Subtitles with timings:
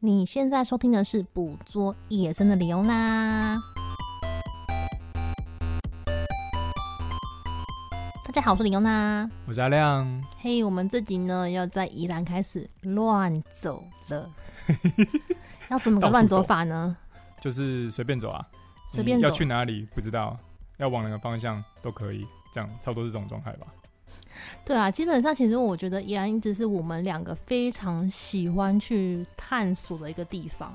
[0.00, 3.56] 你现在收听的是《捕捉野生的李欧娜》。
[8.24, 10.06] 大家好，我是李欧娜，我是阿亮。
[10.38, 14.30] 嘿，hey, 我们这集呢要在宜兰开始乱走了。
[15.68, 16.96] 要怎么个乱走法呢？
[17.40, 18.46] 就是随便走啊，
[18.86, 19.26] 随便走。
[19.26, 20.38] 要去哪里不知道，
[20.76, 22.24] 要往哪个方向都可以，
[22.54, 23.66] 这样差不多是这种状态吧。
[24.64, 30.72] 对啊，基本上其实我觉得宜兰一直是我们两个非常喜欢去探索的一个地方。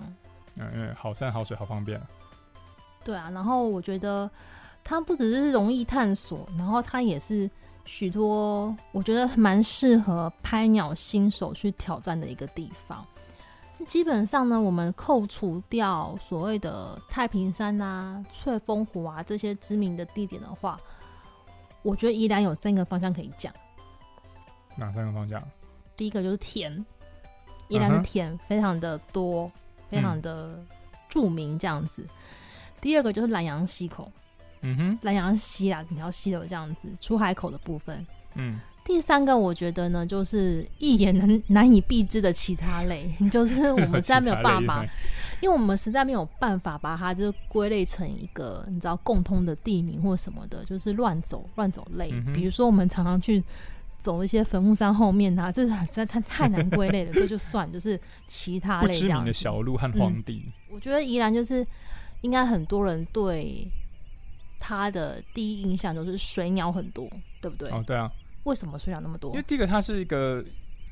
[0.57, 2.01] 嗯，因为好山好水好方便。
[3.03, 4.29] 对啊，然后我觉得
[4.83, 7.49] 它不只是容易探索，然后它也是
[7.85, 13.05] 许多我觉得蛮适合拍鸟新手去挑战的一个地方。
[13.87, 20.79] 基本上呢，我们扣除掉所谓的太平山啊、翠峰湖啊这些知名的地点的话。
[21.83, 23.53] 我觉得宜兰有三个方向可以讲。
[24.75, 25.43] 哪三个方向？
[25.95, 26.83] 第一个就是田，
[27.67, 29.51] 宜兰的田非常的多，uh.
[29.89, 30.59] 非常的
[31.07, 32.01] 著名这样子。
[32.01, 32.09] 嗯、
[32.81, 34.11] 第二个就是兰阳溪口，
[34.61, 38.59] 嗯哼，兰阳溪啊，整条溪流这样子，出海口的部分，嗯。
[38.85, 44.85] 第三个，我觉得呢，就是一眼难难以避之的其他类， 就是我们实在没有办法，
[45.39, 52.09] 因为我们实在没有办法把它就是归类成一个你知道共通的地名或什么的，就是乱走乱走类。
[52.11, 53.41] 嗯、比如说，我们常常去
[53.99, 57.97] 走一些坟墓山后面啊，这是实在太太难归类了，所以就算就是
[58.27, 59.23] 其他类这样。
[59.23, 60.43] 的小路和荒地。
[60.45, 61.65] 嗯、我觉得宜兰就是
[62.19, 63.65] 应该很多人对
[64.59, 67.09] 它的第一印象就是水鸟很多，
[67.41, 67.69] 对不对？
[67.69, 68.11] 哦，对啊。
[68.43, 69.31] 为什么水鸟那么多？
[69.31, 70.43] 因为第一个，它是一个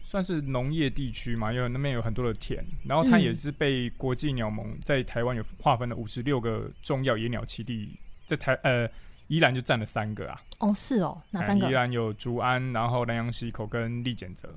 [0.04, 8.90] 算是农业地区嘛，因为那边有很多的田，然后它也是被国际鸟盟在台湾有划分了五十六个重要野鸟栖地，在台呃
[9.28, 10.42] 宜兰就占了三个啊。
[10.60, 11.70] 哦，是哦，哪三个？
[11.70, 14.54] 宜兰有竹安，然后南洋溪口跟立简泽。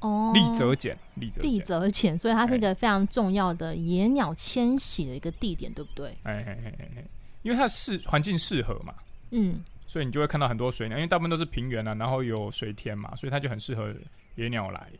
[0.00, 6.08] 哦，立泽简，立泽立泽简，所以它是一个非常重要的野鸟迁徙的一个地点，对不对？
[6.22, 7.04] 哎哎哎哎，
[7.42, 8.94] 因为它适环境适合嘛。
[9.30, 9.64] 嗯。
[9.86, 13.94] 所以你就会看到很多水鸟，因为大部分都是平原啊，然后有水田嘛，所以它就很适合
[14.34, 14.90] 野鸟来。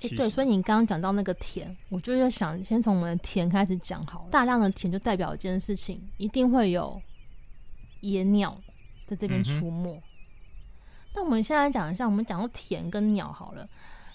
[0.00, 4.30] 欸、对，所以你刚刚讲到那个田，我就要想先从我们的田开始讲好了。
[4.30, 7.00] 大量的田就代表一件事情，一定会有
[8.00, 8.60] 野鸟
[9.06, 9.92] 在这边出没。
[9.92, 10.02] 嗯、
[11.14, 13.64] 那我们现在讲一下，我们讲到田跟鸟好了。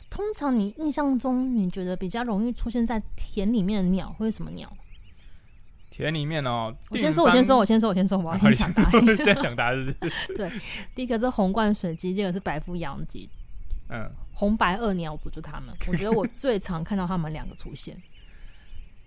[0.10, 4.72] 通常你印象中，你觉得比较容易出现在田里面的鸟会是什么鸟？
[5.90, 8.90] 田里面哦，我先说，我先说，我先说，我先说，我要先抢答。
[9.24, 10.34] 先讲答是是？
[10.36, 10.52] 对，
[10.94, 13.30] 第一个是红冠水鸡，第二个是白腹洋鸡。
[13.90, 17.96] 嗯，红白二鸟组就他们， 我觉得我最常看到他们两个出现。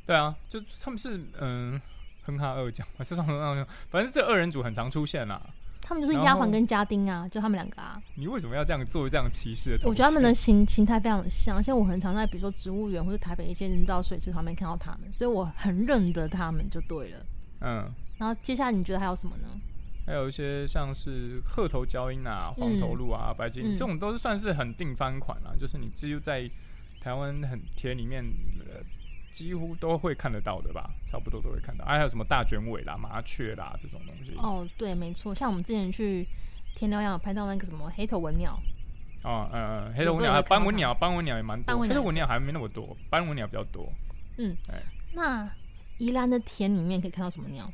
[0.06, 1.80] 对啊，就他们是嗯，
[2.22, 5.40] 哼哈二将，是哼哈二将，反正这二人组很常出现啦。
[5.82, 8.00] 他们就是丫鬟跟家丁啊，就他们两个啊。
[8.14, 9.88] 你为什么要这样做这样歧视的？
[9.88, 17.26] 我觉得他们的形形态非常像像，而且我很常在比如说植物园或者台北一些人造水池旁边看到他们，所以我很认得他们就对了。
[17.60, 17.90] 嗯。
[18.18, 19.48] 然后接下来你觉得还有什么呢？
[20.06, 26.50] 还有一些像是鹤头交鹰啊、黄头鹿啊、嗯、白金，这种都是算是很定番款啦，就是你只有在
[27.00, 28.24] 台湾很田里面。
[28.60, 28.80] 呃
[29.30, 31.84] 几乎都会看得到的吧，差不多都会看到。
[31.84, 34.34] 还有什么大卷尾啦、麻雀啦这种东西。
[34.36, 35.34] 哦，对，没错。
[35.34, 36.26] 像我们之前去
[36.74, 38.58] 田寮洋有拍到那个什么黑头文鸟。
[39.22, 41.78] 哦，嗯嗯，黑头文鸟，斑纹鸟，斑纹鸟也蛮多。
[41.78, 43.92] 黑头文鸟还没那么多，斑纹鸟比较多。
[44.38, 44.82] 嗯，哎，
[45.12, 45.48] 那
[45.98, 47.70] 宜兰的田里面可以看到什么鸟？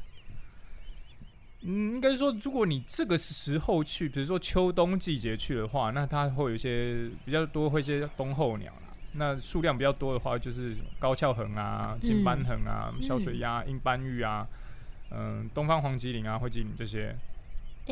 [1.63, 8.73] 嗯，应该说，如果你这个时候去，比如说秋冬季节去的话，那它会有一些比较多，会一些冬候鸟。
[9.17, 14.47] 那数量比较多的话，就是高翘横啊、金斑鴴啊、嗯、小水鸭、硬斑玉啊，
[15.11, 17.17] 嗯、呃，东方黄吉林啊、灰吉林这些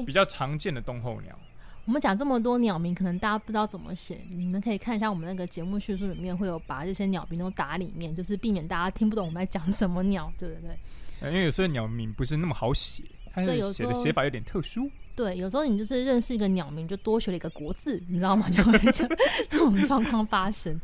[0.07, 1.33] 比较常见的冬候鸟。
[1.33, 1.39] 欸、
[1.87, 11.31] 我们讲这么多鸟名，可能大家不知道怎么写，你们可以看一下我们那个节目叙述里面会有把这些鸟名都打里面，就是避免大家听不懂我们在讲什么鸟，对不对？
[11.31, 13.03] 因为有时候鸟名不是那么好写，
[13.33, 13.43] 它
[13.73, 14.91] 写的写法有点特殊。
[15.17, 18.49] 对，有时候你就是认识一个鸟名，就多学了一个国字，你知道吗？
[18.51, 19.07] 就会这
[19.49, 20.79] 这种状况发生。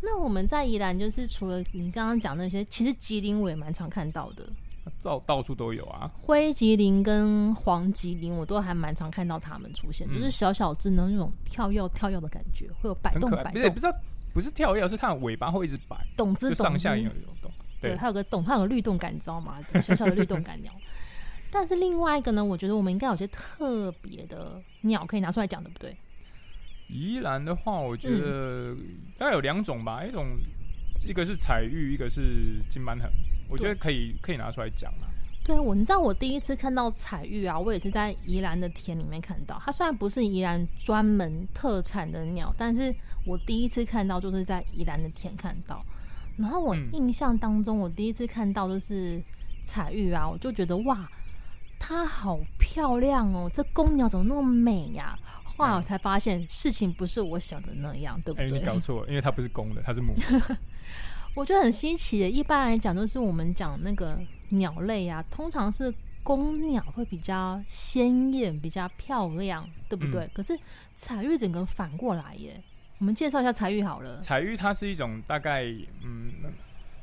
[0.00, 4.46] 那我们在宜兰，就是除了你刚刚讲那些，其实吉林我也蛮常看到的，
[5.02, 6.08] 到到处都有啊。
[6.20, 13.52] 灰吉林跟黄吉林，我都还蛮常看到它们出现，嗯、就是小小只能那种跳跃跳跃的感觉，会有摆动摆动。
[13.52, 13.94] 不是不是
[14.34, 17.10] 不是跳跃，是它的尾巴会一直摆，动之上下也有
[17.40, 17.50] 动。
[17.80, 19.58] 对，对，它有个动，它有个律动感，你知道吗？
[19.82, 20.70] 小小的律动感鸟。
[21.58, 25.96] 但是另外一个呢，我觉得我们应该有些特别的鸟可以拿出来讲，对不对？
[26.88, 28.76] 宜兰的话，我觉得
[29.16, 30.26] 大概有两种吧，嗯、一种
[31.08, 33.10] 一个是彩玉，一个是金斑痕，
[33.48, 35.08] 我觉得可以可以拿出来讲啊。
[35.42, 39.58] 对，我你知道我第一次看到彩玉啊，我也是在宜兰的田里面看到。
[39.64, 42.94] 它虽然不是宜兰专门特产的鸟，但是
[43.24, 45.82] 我第一次看到就是在宜兰的田看到。
[46.36, 49.22] 然后我印象当中，我第一次看到的是
[49.64, 51.08] 彩玉啊，我就觉得哇，
[51.78, 55.18] 它好漂亮哦，这公鸟怎么那么美呀？
[55.44, 58.50] 后来我才发现事情不是我想的那样，对不对？
[58.50, 60.58] 欸、你搞错了，因为它不是公的，它是母的。
[61.34, 62.28] 我觉得很新奇的。
[62.28, 64.18] 一般来讲，都是我们讲那个
[64.50, 65.92] 鸟类啊，通常是
[66.22, 70.24] 公鸟会比较鲜艳、比较漂亮，对不对？
[70.24, 70.58] 嗯、可是
[70.94, 72.62] 彩玉整个反过来耶。
[72.98, 74.18] 我们介绍一下彩玉好了。
[74.18, 75.64] 彩玉它是一种大概
[76.02, 76.32] 嗯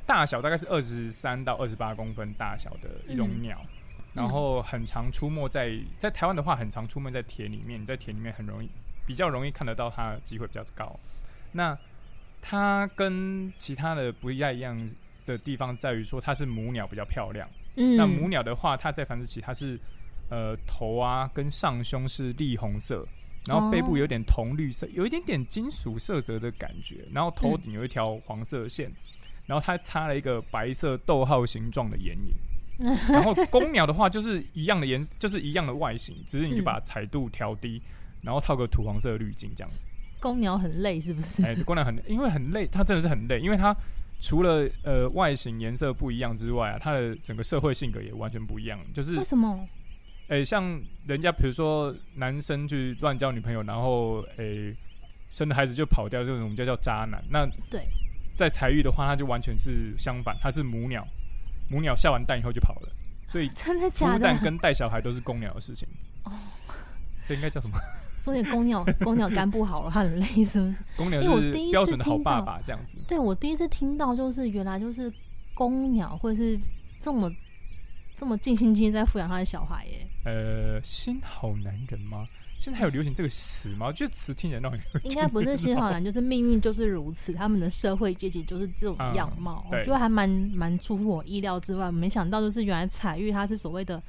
[0.04, 3.68] 大小大概是二十三到二十八公分大小的一种鸟，嗯、
[4.14, 7.80] 然后很常出没在在台湾的话，很常出没在田里面。
[7.82, 8.70] 你在田里面很容易
[9.04, 10.98] 比较容易看得到它的机会比较高。
[11.50, 11.76] 那
[12.40, 14.90] 它跟其他的不太一样
[15.26, 17.48] 的地方在于说，它是母鸟比较漂亮。
[17.74, 19.76] 嗯，那母鸟的话，它在繁殖期它是
[20.28, 23.04] 呃头啊跟上胸是栗红色，
[23.46, 28.94] 然后背部有点铜绿色，有一点点金属色泽的感觉，然后头顶有一条黄色线，嗯、
[29.46, 32.32] 然后它插了一个白色逗号形状的眼影。
[33.08, 37.80] 然后公鸟的话就是一样的颜，就是一样的外形，只是你就把彩度调低，
[38.22, 39.84] 然后套个土黄色的滤镜这样子。
[40.20, 41.44] 公鸟很累是不是？
[41.44, 43.76] 哎、欸，公鸟很，因为很累，它真的是很累，因为它
[44.20, 48.80] 除了呃外形颜色不一样之外啊，它的整个社会性格也完全不一样。
[48.94, 49.68] 就是为什么？
[50.28, 54.76] 哎、欸，像人家比如说男生去乱交女朋友，然后哎、欸、
[55.28, 57.22] 生了孩子就跑掉，这种我们叫叫渣男。
[57.28, 57.86] 那对，
[58.34, 61.06] 在彩育的话，它就完全是相反，它是母鸟，
[61.68, 62.88] 母鸟下完蛋以后就跑了，
[63.26, 64.18] 所以真的假的？
[64.18, 65.88] 孵蛋跟带小孩都是公鸟的事情。
[66.24, 66.32] 哦，
[67.24, 67.78] 这应该叫什么？
[68.16, 70.76] 说点公鸟，公鸟肝不好了，它很累，是不是？
[70.96, 72.96] 公鸟是标准的好爸爸这样子。
[73.06, 75.12] 对，我第一次听到，就是原来就是
[75.52, 76.58] 公鸟会是
[76.98, 77.30] 这么
[78.14, 80.06] 这么尽心尽力在抚养他的小孩耶。
[80.24, 82.26] 呃，心好男人吗？
[82.64, 83.88] 现在还有流行这个词吗？
[83.88, 89.62] 我觉得词听起来让人 应该不是新好男，就是命运就是如此，他们的社会阶级就是这种样貌。
[89.70, 94.02] 嗯、我觉得还蛮蛮出乎我意料之外，没想到就是原来彩玉它是所谓的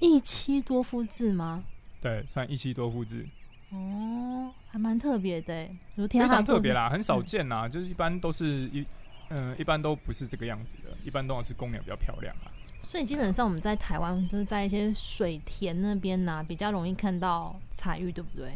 [0.00, 1.62] 一妻多夫制吗？
[2.00, 3.24] 对，算一妻多夫制。
[3.70, 5.68] 哦，还蛮特别的，
[6.10, 7.68] 非常特别啦，很少见啦。
[7.68, 8.84] 嗯、就是一般都是一，
[9.28, 12.50] 嗯、呃，一般都不是这个样子的，一般都是公鸟比较漂亮啊。
[12.92, 18.52] 所以基本上我们在台湾就是在一些水田那边呐、啊，比较容易看到彩玉，对不对？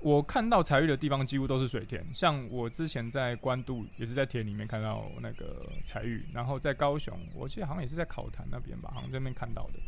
[0.00, 9.78] 我看到彩玉的地方几乎都是水田，像我之前在关渡也是在田里面看到那个彩玉，然后在高雄，我记得好像也是在考坛那边吧，好像这边看到的，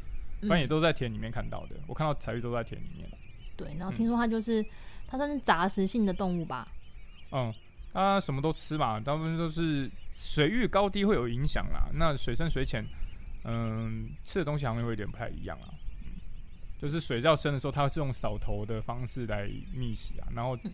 [0.43, 1.77] 反正也都在田里面看到的。
[1.77, 3.09] 嗯、我看到彩玉都在田里面。
[3.57, 4.67] 对，然后听说它就是、嗯、
[5.09, 6.69] 它算是杂食性的动物吧？
[7.33, 7.51] 嗯，
[7.95, 11.89] 它什么都吃嘛，大部分都是水域高低会有影响啦。
[11.95, 12.85] 那水深水浅，
[13.47, 15.69] 嗯，吃的东西好像有一点不太一样啊。
[16.05, 16.21] 嗯，
[16.79, 20.29] 就是水较深的时候，它是用扫头的方式来觅食啊。
[20.35, 20.73] 然后，嗯、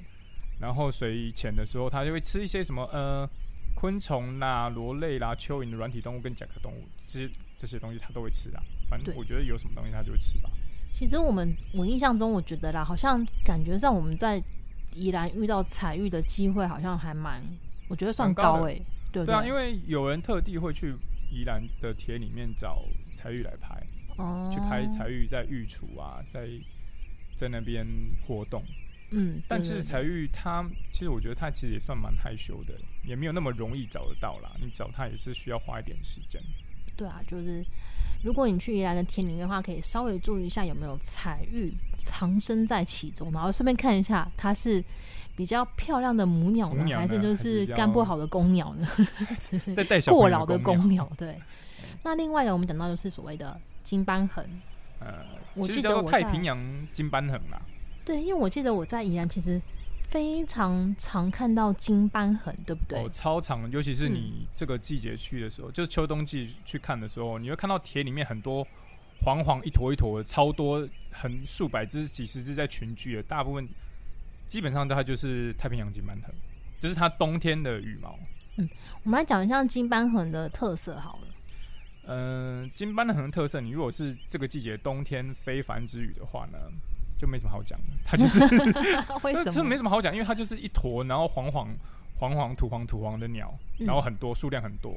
[0.61, 3.29] 然后水浅的时候，它就会吃一些什么呃
[3.75, 8.63] 昆虫啦、螺类啦、蚯蚓的软体动物跟甲壳动物，这些这些东西它都会吃啊。
[8.89, 10.51] 反正我觉得有什么东西它就会吃吧。
[10.91, 14.43] 其实我们我印象中，我觉得啦，好像感觉上我们在
[14.95, 17.43] 宜兰遇到彩玉的机会，好像还蛮，
[17.89, 18.87] 我觉得算高诶、欸。
[19.11, 20.95] 对对啊，因为有人特地会去
[21.33, 22.85] 宜兰的田里面找
[23.17, 23.75] 彩玉来拍，
[24.19, 26.47] 哦，去拍彩玉在御厨啊，在
[27.35, 27.87] 在那边
[28.27, 28.63] 活动。
[29.11, 30.63] 嗯，但是彩玉他
[30.93, 32.75] 其实我觉得他其实也算蛮害羞的，
[33.05, 34.53] 也没有那么容易找得到啦。
[34.61, 36.41] 你找他也是需要花一点时间。
[36.97, 37.65] 对啊，就是。
[38.25, 44.81] 如果你去宜兰的田里面的话，可以稍微注意一下有没有彩玉藏身在其中，然后顺便看一下它是
[45.43, 48.87] 比较漂亮的母鸟呢，还是就是干不好的公鸟呢？
[49.75, 51.11] 在带过劳的公鸟。
[51.19, 51.37] 对。
[52.05, 54.49] 那另外一个我们讲到就是所谓的金斑痕，
[55.01, 56.57] 呃，我记得我太平洋
[56.93, 57.61] 金斑痕啦。
[58.05, 59.61] 对，因为我记得我在宜兰其实。
[60.13, 62.99] 非常常看到金斑痕，对不对？
[62.99, 68.63] 哦，超常，尤其是你这个季节去的时候，嗯、就是秋冬季去看的时候，你会看到田里面很多
[69.25, 73.23] 黄黄一坨一坨的，超多，很数百只、几十只在群聚的。
[73.23, 73.67] 大部分
[74.53, 76.27] 基本上它就是太平洋金斑鴴，
[76.79, 78.19] 这、就是它冬天的羽毛。
[78.57, 78.69] 嗯，
[79.03, 81.29] 我们来讲一下金斑痕的特色好了。
[82.05, 86.59] 嗯、呃，金斑鴴的特色，你如果是这个季节冬天非繁殖羽的话呢？
[87.19, 88.41] 就没什么好讲的，它就是
[89.25, 89.51] 为什么？
[89.51, 91.75] 这没什么好讲，因为它就是一坨，然后黄黄
[92.19, 94.95] 黄黄土黄土黄的鸟，嗯、然后很多数量很多，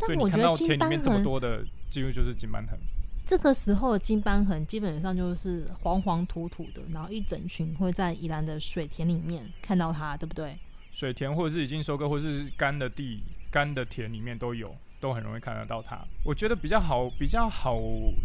[0.00, 2.78] 所以你看到田里面这么多的，几乎就是金斑鴴。
[3.26, 10.56] 这个时候的金斑痕基本上就是黄黄土土的，然后一整群会在宜兰的水田里面看到它，对不对？
[10.92, 14.74] 水田或者是已经收割或是干的地干的田里面都有。
[14.98, 16.02] 都很容易看得到它。
[16.24, 17.78] 我觉得比较好、比较好、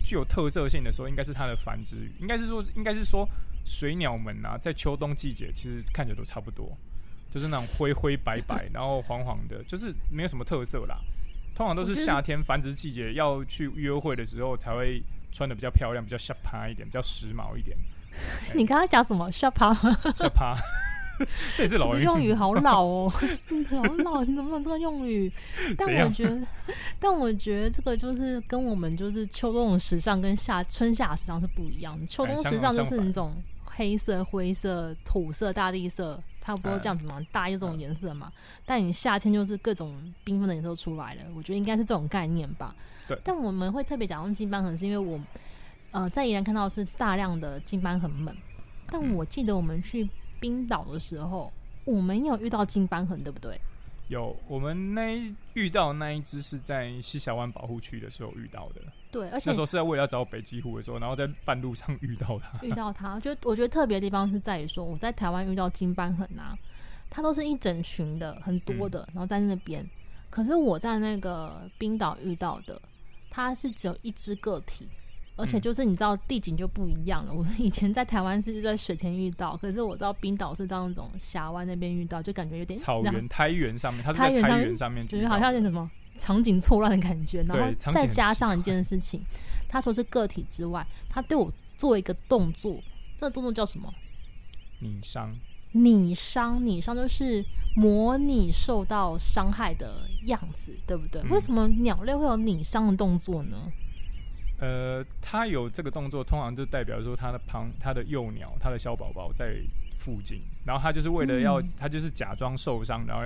[0.06, 2.14] 具有特色性的时候，应该是它的繁殖羽。
[2.22, 3.28] 应该是说，应该是说，
[3.66, 6.72] 水鸟们啊，在秋冬季节其实看起来都差不多。
[7.30, 10.98] 就是那种灰灰白白，然后黄黄的，就是没有什么特色啦。
[11.62, 15.00] 通常都是夏天繁殖季节要去约会的时候才会
[15.32, 17.78] 穿的比较漂亮，比较下趴一点，比较时髦一点。
[18.58, 19.32] 你刚刚讲什么？
[19.32, 19.72] 下趴？
[20.16, 20.58] 下趴？
[21.56, 23.08] 这也是老人用语，好老哦，
[23.70, 24.24] 好老！
[24.24, 25.32] 你怎么用这个用语？
[25.78, 26.42] 但我觉得，
[27.00, 32.08] 但我觉得这个就是跟我们就是秋冬的时尚跟夏春夏时尚是不一样的。
[32.08, 38.30] 秋冬时尚就是那种黑色、灰色、土色、大地色，差不多这样子嘛，嗯、大一种颜色嘛。
[38.36, 39.96] 嗯、但你夏天就是各种
[40.26, 42.76] 缤纷的颜色出来了，我觉得应该是这种概念吧。
[43.08, 43.18] 对。
[43.24, 45.18] 但我们会特别讲用金斑痕，是因为我
[45.92, 48.36] 呃在宜兰看到的是大量的金斑痕们，
[48.90, 50.10] 但我记得我们去。
[50.42, 51.54] 冰岛的时候，
[51.86, 53.62] 我们有遇到金斑痕，对不对？
[54.12, 58.82] 有，我们那一遇到那一只是在西峡湾保护区的时候遇到的。
[59.10, 62.60] 对，而且那时候是在为了要找北极狐的时候，然后在半路上遇到它。
[62.62, 66.58] 遇到它，就我觉得特别的地方是在于说，我在台湾遇到金斑痕啊，
[67.10, 69.90] 它都是一整群的，很多的，嗯、然后在那边。
[70.30, 72.82] 可是我在那个冰岛遇到的，
[73.30, 74.90] 它是只有一只个体。
[75.42, 77.34] 而且就是你知道地景就不一样了。
[77.34, 87.44] 我以前在台湾是在水田遇到，可是我到冰岛是到那种峡湾那边遇到，就感觉有点草原、苔原上面，它是在苔原上面，觉得好像有点什么场景错乱的感觉。
[87.44, 89.22] 然后再加上一件事情，
[89.68, 92.80] 他说是个体之外，他对我做一个动作，
[93.18, 93.92] 这个动作叫什么？
[94.80, 95.36] 拟伤。
[95.74, 97.42] 拟伤，拟伤就是
[97.78, 101.22] 模拟受到伤害的样子，对不对？
[101.22, 103.72] 嗯、为什么鸟类会有拟伤的动作呢？
[104.62, 109.56] 呃，它有这个动作，通常就代表说它的旁、它的幼鸟、它的小宝宝在
[109.98, 113.24] 附近，然后它就是为了要，它、嗯、就是假装受伤，然后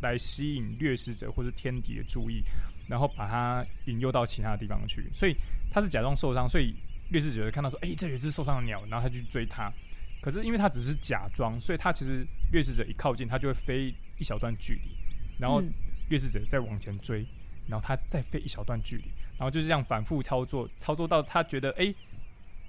[0.00, 2.42] 来吸引掠食者或是天敌的注意，
[2.88, 5.08] 然后把它引诱到其他地方去。
[5.12, 5.36] 所以
[5.70, 6.74] 它是假装受伤，所以
[7.10, 9.72] 掠食者看到说，哎、欸，这有一只受伤的鸟，然后他就去追它。
[10.20, 14.90] 可是因为它只是假装，所以它其实掠食者一靠近，它就会飞一小段距离，
[15.38, 15.62] 然后
[16.08, 17.24] 掠食者再往前追，
[17.68, 19.04] 然后它再飞一小段距离。
[19.38, 21.92] 然后就是这样反复操作，操作到他觉得哎，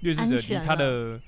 [0.00, 1.20] 掠食者离他的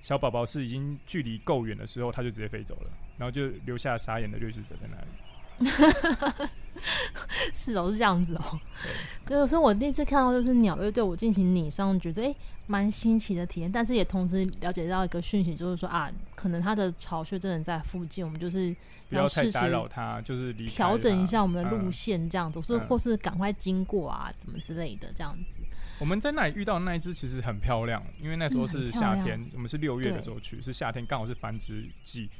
[0.00, 5.06] 小宝宝是已经距离够远的时候，他就直接飞走了，然后就留下傻眼的掠食者在那里。
[7.52, 8.60] 是哦，是这样子哦。
[9.26, 12.34] 对，所以我第一次看到就是鸟类对我进行拟伤，觉得哎，
[12.66, 18.74] 蛮新奇的体验，但是也同时了解到一个讯息，就是说啊，可能它的巢穴真的在附近，我们就是。
[19.08, 25.52] 不要太打扰它，就是调整一下我们的路线，这样子，是、嗯、或是赶快经过啊，怎么之类的，这样子。
[25.98, 32.30] 我们在那里遇到那一只其实很漂亮，因为那时候是夏天，嗯、我们是六月的时候去，是夏天，刚好是繁殖季。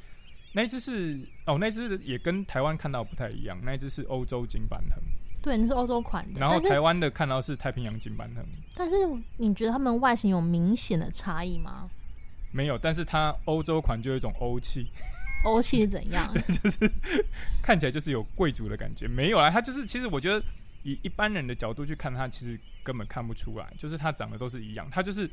[0.52, 5.02] 那一只是哦，那一只也跟台湾看到不太一样，那一只是欧洲金板痕，
[5.42, 6.38] 对，那是欧洲款的。
[6.40, 8.44] 然后台湾的看到是太平洋金板痕，
[8.76, 8.96] 但是
[9.38, 11.88] 你觉得它们外形有明显的差异吗？
[12.52, 14.86] 没有，但是它欧洲款就有一种欧气。
[15.44, 16.30] 欧气是怎样？
[16.34, 16.92] 对，就是
[17.62, 19.08] 看起来就是有贵族的感觉。
[19.08, 20.40] 没有啊，它就是其实我觉得
[20.84, 24.86] 以一般人的角度去看它，其实根本看不出来，就是它长得都是一样。
[24.92, 25.28] 它就是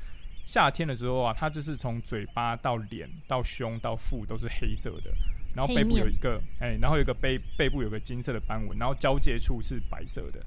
[0.46, 5.12] 夏天的时候啊，它就是从嘴巴到脸到胸到腹都是黑色的，
[5.56, 10.40] 然后背部有一个哎、欸，然后有一个背背部有个金色的斑纹，然后交界处是白色的。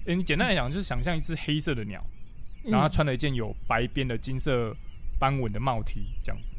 [0.00, 2.04] 哎、欸，你简单来讲就是想象一只黑色的鸟，
[2.64, 4.74] 然后它穿了一件有白边的金色
[5.18, 6.52] 斑纹的帽 T 这样子。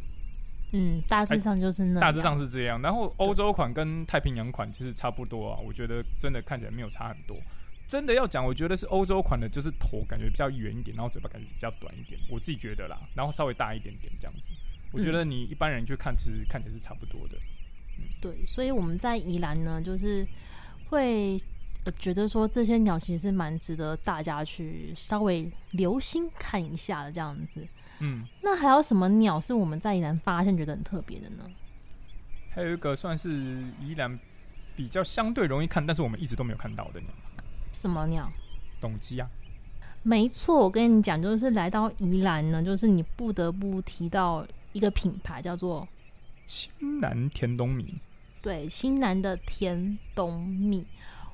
[0.74, 2.02] 嗯，大致上就是那样。
[2.02, 2.82] 大致上是这样。
[2.82, 7.38] 然后欧洲款跟太平洋款其实差不多啊，我觉得真的看起来没有差很多。
[7.88, 13.00] 真的要讲，我觉得是欧洲款的，就是头感觉比较圆一点，然后嘴巴感觉比较短一点，我自己觉得啦。
[13.16, 14.50] 然后稍微大一点点这样子，
[14.92, 17.38] 我觉得你一般人去看，其实看起来是差不多的。
[17.98, 20.28] 嗯，对，所以我们在宜兰呢，就是
[20.90, 21.40] 会
[21.98, 27.66] 觉得说这些鸟其实是蛮值得大家去稍微留心看一下的这样子。
[28.00, 31.50] 嗯，那还有什么鸟是我们在宜兰发现觉得很特别的呢？
[32.50, 33.32] 还有一个算是
[33.82, 34.20] 宜兰
[34.76, 37.10] 比较相对容易看，但是我们一直都没有看到的鸟。
[37.78, 38.32] 什么鸟？
[38.82, 39.30] 董鸡啊！
[40.04, 45.88] 没错，我跟你讲，就是来到宜兰呢，就是你不得不提到一个品牌，叫做
[46.46, 47.96] 新南甜冬米。
[48.42, 50.86] 对，新南的甜冬米，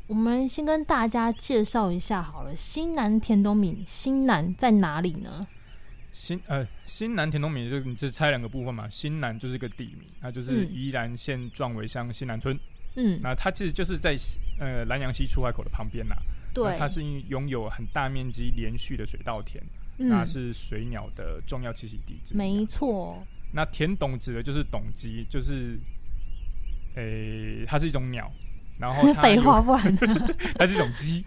[0.08, 2.56] 我们先跟大家介绍一下好了。
[2.56, 5.46] 新南甜冬米，新南在哪里呢？
[6.12, 12.56] 新呃新南田东米，就是你只拆两个部分嘛，新南就是一个地名，那就是宜兰县壮围乡新南村。
[12.56, 12.60] 嗯，
[13.22, 14.16] 那它其实就是在
[14.60, 16.16] 呃南洋溪出海口的旁边呐。
[16.54, 19.64] 对，它是拥有很大面积连续的水稻田，
[19.98, 22.20] 嗯、那是水鸟的重要栖息地。
[22.32, 23.26] 没错。
[23.52, 25.80] 那田董指的就是董鸡，就是，
[26.96, 28.32] 诶、欸，它是一种鸟。
[28.80, 29.96] 然后 废话不完，
[30.58, 31.24] 它是一种鸡，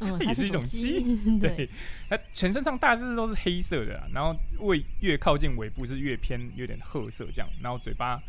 [0.00, 1.00] 嗯、 也是一种鸡。
[1.40, 1.68] 对，
[2.10, 8.22] 它全身上大致都是黑色的，然后尾越靠近尾部是越偏有点褐色这样，然后嘴巴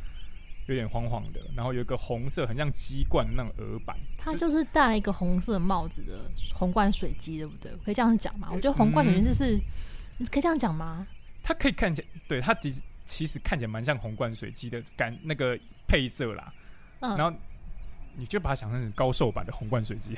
[0.68, 3.98] 有点黄黄的，然后有一个红色很像鸡冠的那种鹅板。
[4.18, 7.72] 它就是戴了一个红色帽子的红冠水鸡，对不对？
[7.84, 8.50] 可以这样讲吗？
[8.52, 9.58] 我觉得红冠水鸡就是、
[10.20, 11.06] 嗯、可以这样讲吗？
[11.42, 16.54] 它可以看起来，对它其实其实看起来蛮像红冠水鸡的感那个配色啦。
[17.00, 17.36] 嗯，然后
[18.16, 20.16] 你就把它想象成高瘦版的红冠水鸡。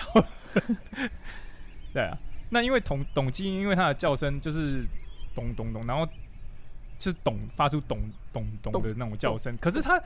[1.93, 2.17] 对啊，
[2.49, 4.85] 那因为董董鸡，因为它的叫声就是
[5.33, 6.05] 咚咚咚，然后
[6.99, 7.97] 就是咚发出咚
[8.33, 9.99] 咚咚的那种叫声，可是它。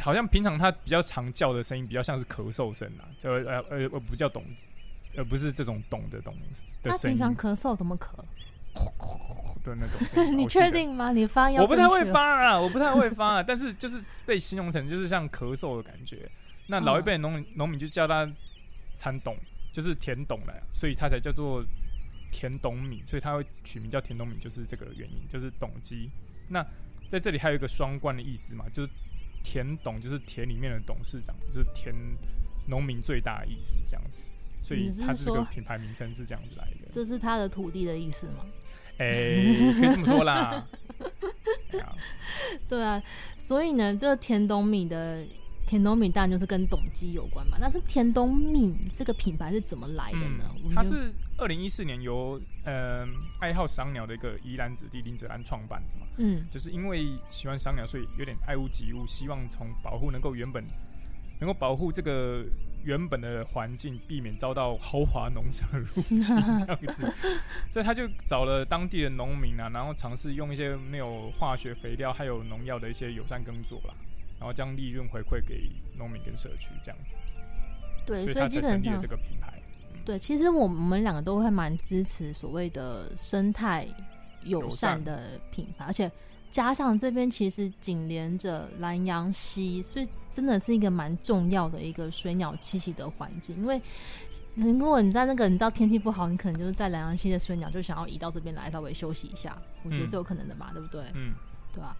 [0.00, 4.44] 好像平常他比较常叫的声音比较像是咳嗽声啊，就呃呃呃不叫懂，
[5.16, 6.34] 而不是这种懂的懂
[6.82, 7.16] 的声音。
[7.16, 8.08] 他平常咳嗽怎么咳？
[9.64, 10.00] 的那种。
[10.36, 11.12] 你确定吗？
[11.12, 16.28] 你发音我不太会发啊，我不太会发啊， 但是就是被形容成就是像咳嗽的感觉。
[16.66, 18.30] 那老一辈农农民就叫他
[18.96, 19.36] 蚕董，
[19.72, 21.64] 就是田董了，所以他才叫做
[22.32, 26.10] 田董米，所以他会取名叫田董米，就是这个原因，就是董鸡。
[26.48, 26.66] 那
[27.08, 28.90] 在这里还有一个双关的意思嘛，就是。
[29.44, 31.94] 田董就是田里面的董事长，就是田
[32.66, 34.22] 农民最大的意思，这样子，
[34.62, 36.88] 所以它这个品牌名称是这样子来的。
[36.90, 38.44] 这是他的土地的意思吗？
[38.98, 40.66] 哎、欸，可以这么说啦。
[42.68, 43.02] 对啊，
[43.36, 45.24] 所以呢，这个田董米的
[45.74, 47.58] 田董米当然就是跟董鸡有关嘛。
[47.60, 50.44] 那这田董米这个品牌是怎么来的呢？
[50.72, 53.04] 它、嗯、是二零一四年由呃
[53.40, 56.06] 爱好赏鸟的一个宜兰子弟林哲安创办的嘛。
[56.18, 60.64] 嗯，就是因为喜欢赏鸟，所以有点爱屋及乌，希望从保护能够原本
[61.40, 62.44] 能够保护这个
[62.84, 67.12] 原本的环境，避免遭到豪华农场入侵这样子，
[67.68, 73.94] 所以他就找了当地的农民啊，然后尝试用一些没有化学肥料还有农药的一些友善耕作啦，
[74.44, 77.16] 然后将利润回馈给农民跟社区这样子。
[78.04, 79.58] 对，所以他才成立了这个品牌。
[80.04, 83.88] 对，其实我们两个都会蛮支持所谓的生态。
[84.42, 86.12] 友善的品牌，而且
[86.50, 93.56] 加上这边其实紧连着兰阳溪，所以真的是一个蛮重要的一个水鸟栖息的环境。
[93.56, 93.80] 因为
[94.54, 101.04] 如果你在那个你知道天气不好，你可能就是在兰阳溪的水鸟就想要移到这边来稍微休息一下，我觉得是有可能的嘛，嗯、对不对？
[101.14, 101.32] 嗯，
[101.72, 101.96] 对吧、啊？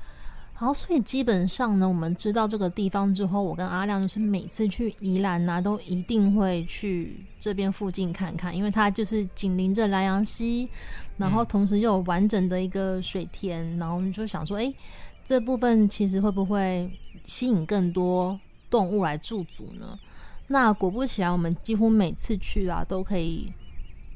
[0.56, 10.68] 好，所以基本上呢，我们知道这个地方之后，我跟阿亮就是每次去宜兰呐、啊，都一定会去这边附近看看，因为它就是紧邻着莱阳溪，
[11.16, 14.76] 然后同时又有完整的一个水田，然后我们就想说，哎、欸，
[15.24, 16.88] 这部分其实会不会
[17.24, 18.38] 吸引更多
[18.70, 19.98] 动物来驻足呢？
[20.46, 23.52] 那果不其然，我们几乎每次去啊，都可以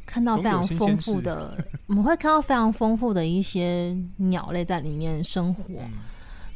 [0.06, 5.64] 看到非常丰富的，我们会看到非常丰富的一些鸟类在里面生活。
[5.78, 5.90] 嗯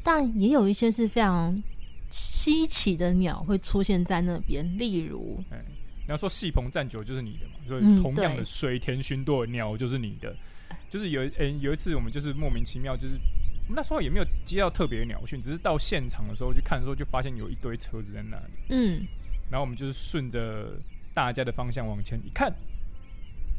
[0.03, 1.63] 但也有一些是非常
[2.11, 10.31] 稀奇的鸟会出现在那边，例如，欸、你要说戏棚站久就是你的嘛，所以同样的水田寻朵鸟就是你的，
[10.71, 13.15] 嗯、就是有诶、欸、有一次我们就是莫名其妙，就是
[13.69, 19.07] 那时候也没有接到特别的鸟讯，只是到现场的时候去看的时候，就发现有一堆车子在那里，嗯，
[19.51, 20.77] 然后我们就是顺着
[21.15, 22.53] 大家的方向往前一看，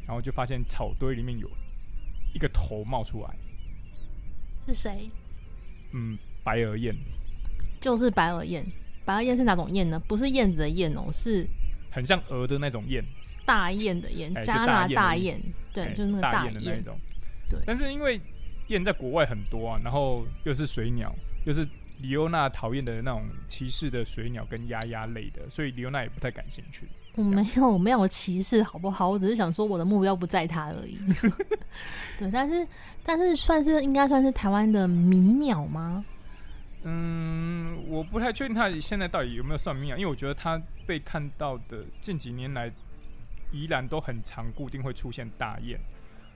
[0.05, 1.49] 然后就发现草堆里面有
[2.35, 3.35] 一个头冒出来，
[4.65, 5.09] 是谁？
[5.93, 6.17] 嗯。
[6.43, 6.95] 白额雁，
[7.79, 8.65] 就是白额雁。
[9.05, 9.99] 白额雁是哪种雁呢？
[10.07, 11.45] 不是燕子的燕哦，是
[11.91, 13.03] 很像鹅的那种雁，
[13.45, 15.41] 大雁的雁，加拿大雁，
[15.73, 16.97] 对，就是那个大雁的那种。
[17.49, 18.19] 对，但是因为
[18.67, 21.13] 雁在国外很多啊，然后又是水鸟，
[21.45, 21.67] 又是
[21.99, 26.87] 李欧娜讨厌的那种歧视的水鸟跟鸭鸭类的，所以李欧娜也不太感兴趣。
[27.15, 29.09] 我没有，我没有歧视，好不好？
[29.09, 30.97] 我只是想说，我的目标不在它而已。
[32.17, 32.65] 对，但是
[33.03, 36.03] 但是算是应该算是台湾的迷鸟吗？
[36.85, 42.69] 嗯，我不太确定他现在到底有没有算迷鸟，因为我觉得他被看到的近几年来，
[43.53, 45.79] 依然都很常固定会出现大雁，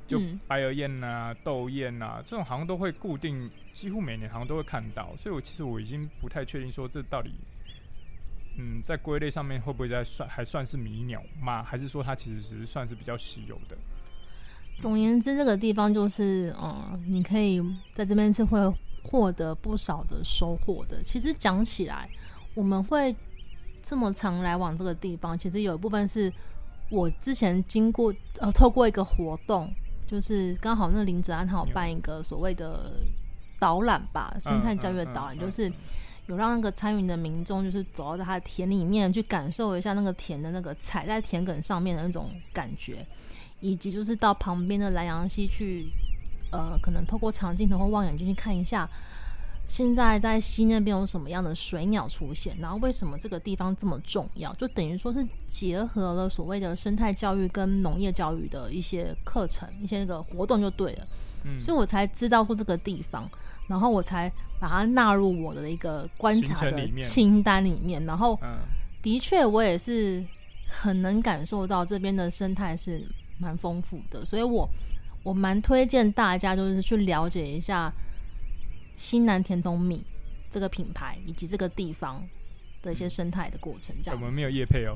[0.08, 5.14] 就白额雁啊、斗雁啊这种，好像都会固定，几乎每年好像都会看到。
[5.18, 7.32] 所以我其实我已经不太确定说这到底，
[8.58, 11.62] 嗯，在归类上面会不会在算还算是迷鸟吗？
[11.62, 13.78] 还是说它其实只是算是比较稀有的？
[14.78, 17.62] 总而言之，这个地方就是，嗯，你可以
[17.94, 18.58] 在这边是会。
[19.08, 21.02] 获得不少的收获的。
[21.02, 22.10] 其实讲起来，
[22.54, 23.16] 我们会
[23.82, 26.32] 这么常来往这个地方，其实有一部分是
[26.90, 29.74] 我之前经过呃，透过一个活动，
[30.06, 33.00] 就是刚好那林子安他有办一个所谓的
[33.58, 35.72] 导览吧，生态教育的导览，就是
[36.28, 43.06] 有让那个参与的民众，就是走到他的田里面去感受一下那个田的那个踩在田埂上面的那种感觉，
[43.62, 45.88] 以及就是到旁边的兰阳溪去。
[46.52, 48.90] 呃，可能透过长镜头或望远镜去看一下
[49.68, 61.08] 现在在西那边有什么样的水鸟出现，然后为什么这个地方这么重要，就等于说是结合了所谓的生态教育跟农业教育的一些课程、一些那个活动就对了。
[61.44, 63.30] 嗯，所以我才知道说这个地方，
[63.68, 68.04] 然后我才把它纳入我的一个观察的清单里面。
[68.06, 68.40] 然后，
[69.02, 70.26] 的确我也是
[70.70, 73.06] 很能感受到这边的生态是
[73.38, 74.68] 蛮丰富的，所以我
[75.24, 77.92] 我蛮推荐大家就是去了解一下。
[79.00, 80.04] 新南甜筒米
[80.50, 82.20] 这个品牌以及这个地方
[82.82, 84.96] 的一些生态的过程，这样、欸、我们 没有叶配哦，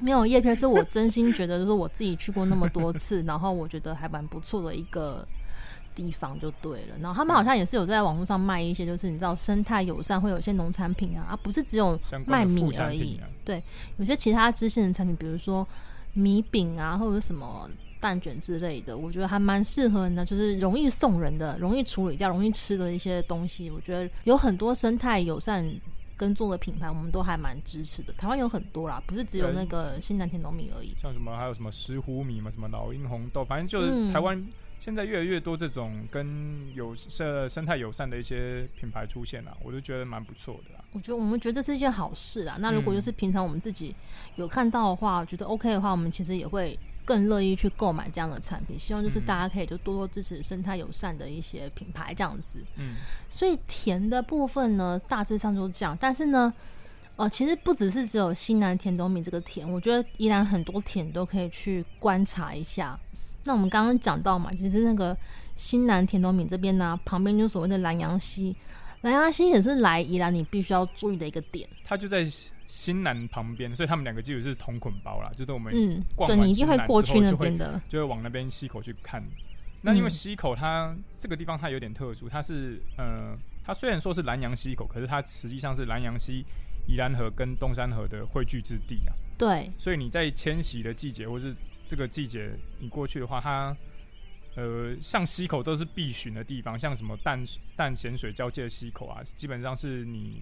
[0.00, 5.26] 没有叶配，是我真心觉得，就是我自己去过那么多次，然后我觉得还蛮不错的一个
[5.96, 6.98] 地方，就对了。
[7.00, 13.60] 然后他们好像也是有在网络上卖一些，就是你知道生态友善，会有一些农产品啊，啊，不是只有卖米而已，啊、对，
[13.96, 15.66] 有些其他支线的产品，比如说
[16.12, 17.68] 米饼啊，或者什么。
[18.00, 23.70] 蛋卷之类的，我觉得还蛮适合的，就是容易送人的、容易处理、比较容易吃的一些东西。
[23.70, 25.70] 我觉得有很多生态友善
[26.16, 28.12] 耕作的品牌，我们都还蛮支持的。
[28.14, 30.94] 台湾有很多啦，不是只有那个新南田农米而已。
[31.00, 34.42] 像什么还有什么石斛米嘛，什么老鹰红豆，反正就是台湾
[34.78, 40.84] 现在越来越多这种跟有生生态友善的一些品牌出现了，我就觉得蛮不错的啦。
[40.92, 42.56] 我觉得我们觉得这是一件好事啊。
[42.58, 43.94] 那如果就是平常我们自己
[44.36, 46.78] 有看到的话，嗯、觉得 OK 的话，我们其实也会。
[47.10, 52.60] 更乐意去购买这样的产品，希望就是大家可以就多多支持生态友善的一些品牌这样子。
[52.76, 52.94] 嗯，
[53.28, 55.98] 所以甜的部分呢，大致上就是这样。
[56.00, 56.54] 但是呢，
[57.16, 62.96] 呃，其实不只是只有新南田东米这个甜，我觉得依然很多甜都可以去观察一下。
[63.42, 65.16] 那我们刚刚讲到嘛，就是那个
[65.56, 68.54] 新南田东米这边呢、啊，旁边就是所谓的兰阳溪，
[69.00, 71.68] 兰阳溪也是来宜兰你必须要注意的一个点。
[71.84, 72.24] 它就在。
[72.70, 75.72] 新南旁边，所以他们两个基本是同捆包啦，就是我们
[76.14, 79.20] 逛完就会，嗯，对，你一定会过去那边的，就会往那边溪口去看。
[79.82, 86.44] 那因为溪口它这个地方它有点特殊，它是呃，它虽然说是南洋溪口，可是它实际上是南洋溪、
[86.86, 89.12] 宜兰河跟东山河的汇聚之地啊。
[89.36, 91.52] 对，所以你在迁徙的季节或是
[91.88, 93.76] 这个季节你过去的话，它
[94.54, 97.42] 呃，像溪口都是必寻的地方，像什么淡
[97.74, 100.40] 淡咸水交界的溪口啊，基本上是你。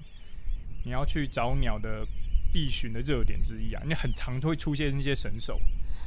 [0.84, 2.06] 你要去找鸟的
[2.50, 3.82] 必寻的热点之一啊！
[3.86, 5.60] 你很常就会出现一些神兽，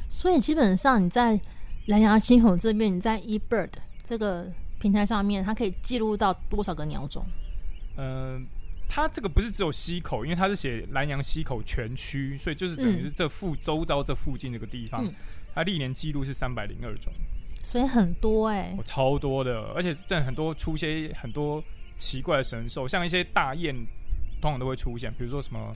[0.08, 1.40] 所以基本上你在
[1.86, 3.70] 兰阳溪口这边，你在 eBird
[4.02, 7.24] 这个平台上面，它可以记录到多少个鸟种？
[7.96, 8.40] 嗯、呃，
[8.88, 15.14] 它这个不是只有溪口，因为它是写兰阳溪口全区，所以就是等于是这附周遭这附近这个地方，嗯、
[15.54, 17.12] 它历年记录是三百零二种，
[17.62, 21.62] 所以很多哎、欸哦，超多的，而且这很多出现很多
[21.96, 23.76] 奇怪的神兽，像一些大雁。
[24.42, 25.74] 通常都会出现，比如说什么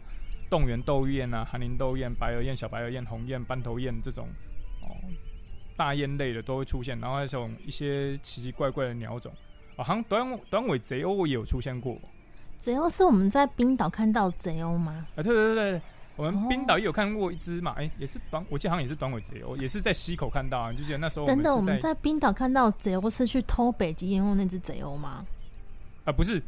[0.50, 4.28] 洞源斗雁啊、寒林斗雁、白额雁、小白额雁、红雁、斑头雁这种
[4.82, 4.90] 哦
[5.76, 9.32] 大雁类的都会出现，然后还有一些奇奇怪怪的鸟种
[9.76, 11.96] 啊，好像短短尾贼鸥也有出现过。
[12.58, 15.06] 贼鸥是我们在冰岛看到贼鸥吗？
[15.14, 15.80] 啊，对对对对，
[16.16, 21.26] 我们冰岛也有看过一只嘛，哎、也是短，我记得好像也是短尾贼鸥，也是在溪口看到啊，就记得那时候。
[21.26, 25.24] 等等，我们在冰岛看到贼鸥是去偷北极烟火那只贼鸥吗？
[26.04, 26.42] 啊，不是。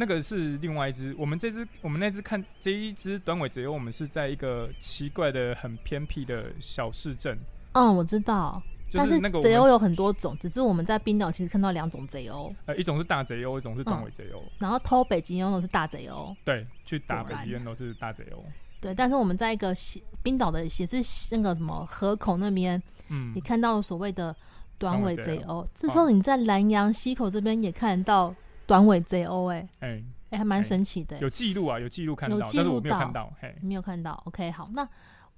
[0.00, 7.36] 那个是另外一只，我们这只，我们那只看这一只短尾贼鸥，我们是在一个奇怪的、很偏僻的小市镇。
[7.72, 12.54] 嗯，我知道，就是那个贼鸥有很多种，只是我们在冰岛其实看到两种贼鸥。
[12.66, 14.40] 呃，一种是大贼鸥，一种是短尾贼鸥。
[14.60, 16.32] 然后偷北极烟都是大贼鸥。
[16.44, 18.38] 对，去打北极烟都是大贼鸥。
[18.80, 19.74] 对，但是我们在一个
[20.22, 24.32] 冰岛的也是那个什么河口那边，嗯，你看到所谓的
[24.78, 25.66] 短尾贼鸥。
[25.74, 28.32] 这时候你在南阳溪口这边也看得到。
[28.68, 34.22] 短尾 ZO，哎，哎，哎，还蛮神奇的，有记录啊，有记录看到，但是我没有看到，嘿，没有看到。
[34.26, 34.86] OK，好，那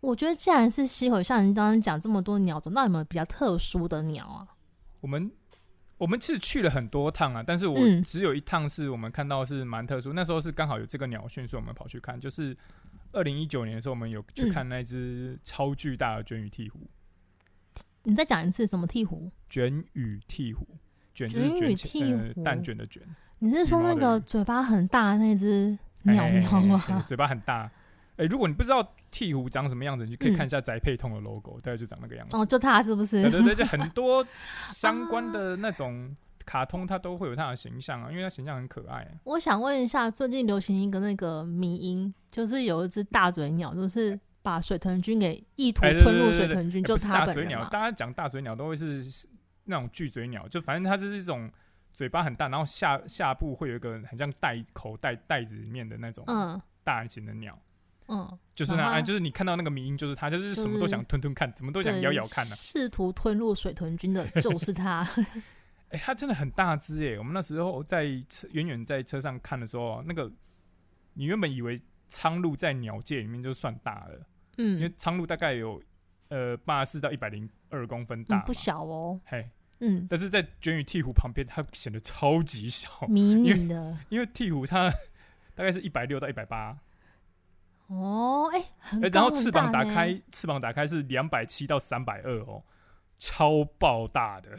[0.00, 4.48] 我觉得既然是溪口，像您刚刚讲这么多鸟种，那有没有比较特殊的鸟啊？
[5.00, 5.30] 我们
[5.96, 12.56] 我们其实去了很多趟啊，但是我只有一趟是我们看到是蛮特殊，嗯、那时候是刚好有这个鸟讯，所以我们跑去看，就是
[13.12, 16.72] 二零一九年的时候，我们有去看那只超巨大的卷羽鹈鹕。
[18.02, 19.30] 你再讲一次，什么鹈鹕？
[19.48, 20.58] 卷羽鹈鹕。
[21.28, 23.02] 卷就是卷起，呃，蛋卷的卷。
[23.40, 27.04] 你是说那个嘴巴很大那只鸟鸟吗？
[27.06, 27.70] 嘴巴很大。
[28.16, 32.36] 哎、欸，如果你不知道鹈鹕长什么样子，你就可以看一下宅配通的 logo，大概就长那个样子。
[32.36, 33.22] 哦，就它是不是？
[33.22, 34.26] 对对对，就很多
[34.62, 39.06] 相关的那种卡通，它都会有它的形象啊，因为它形象很可爱。
[39.24, 47.58] 我想问一下，最近流行一个那个迷音，就是有一只大嘴鸟，就是把水豚君给意图吞入水豚君，欸、就是它本人。
[47.70, 49.02] 大家讲大嘴鸟都会是。
[49.70, 51.50] 那种巨嘴鸟，就反正它就是一种
[51.94, 56.24] 嘴巴很大，然后下下部会有一个很像袋口袋袋子里面的那种
[56.84, 57.58] 大型的鸟，
[58.08, 65.08] 嗯，就是那，哎，就是你看到那个迷音，就是它，就是什么都想吞吞看，怎么都想咬咬看呢，试图吞入水豚君的就是它。
[65.90, 67.18] 哎、欸，它真的很大只哎！
[67.18, 70.30] 我们那时候在车远远在车上看的时候，那个
[71.14, 74.24] 你原本以为苍鹭在鸟界里面就算大了，
[74.58, 75.82] 嗯，因为苍鹭大概有
[76.28, 84.90] 呃八十四到一百零二公分大，不小哦，嘿，嗯，但是在卷羽鹈鹕旁边，它显得超级小，迷你的，因为鹈鹕它
[85.54, 86.78] 大概是一百六到一百八，
[87.88, 88.62] 哦，哎、
[89.00, 92.62] 欸，然后翅膀打开，翅膀打开是两百七到三百二哦，
[93.18, 94.58] 超爆大的。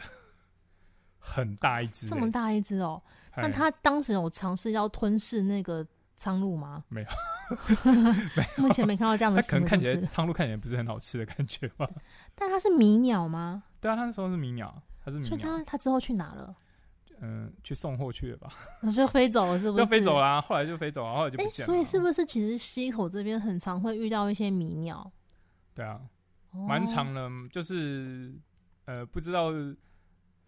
[1.24, 3.00] 很大一只，这么大一只哦！
[3.36, 6.82] 那它当时有尝试要吞噬那个苍鹭吗？
[6.88, 7.08] 没有，
[8.58, 9.40] 目前没看到这样的。
[9.42, 11.88] 可能看起来苍鹭看起来不是很好吃的感觉吧？
[12.34, 13.62] 但它是迷鸟吗？
[13.80, 16.54] 对啊，它那时候是迷鸟，它是他他之后去哪了？
[17.20, 18.52] 嗯，去送货去了吧？
[18.94, 19.84] 就飞走了，是不是？
[19.84, 21.66] 就飞走啦，后来就飞走了，后来就不见了。
[21.66, 25.10] 所以是不是其实溪口这边很常会遇到一些迷鸟？
[25.74, 26.00] 对啊，
[26.50, 28.34] 蛮长的，就是
[28.84, 29.50] 呃，不知道。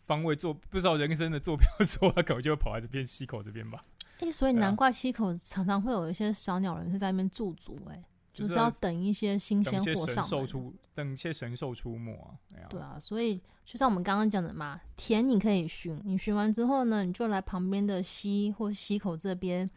[0.06, 3.80] 方位坐不知道人生的坐标的时候，他可能就会跑来这边溪口这边吧。
[4.18, 8.04] 哎、欸，所以难怪溪口常常会有一些小鸟人是在那边驻足、欸，
[8.42, 12.66] 哎，就是要等一些新鲜货上，等一些神兽出，等一些神兽出没啊。
[12.68, 19.68] 对啊，所以就像我们刚刚讲的嘛，田你可以寻，你寻完之后呢，你就来旁边的溪或溪口这边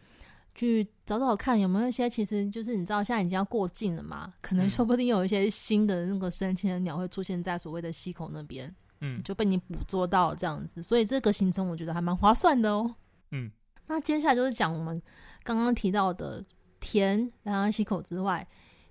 [0.56, 8.74] 去找找看有没有一些，其实就是你知道现在已经要过境了嘛，可能说不定有一些新的那个深青的鸟会出现在所谓的溪口那边。
[9.00, 12.96] 嗯，就被你捕捉到这样子，所以这个行程我觉得还蛮划算的哦。
[13.30, 13.52] 嗯，
[13.86, 15.00] 那接下来就是讲我们
[15.44, 16.44] 刚刚提到的
[16.80, 18.48] 田、然后溪口之外，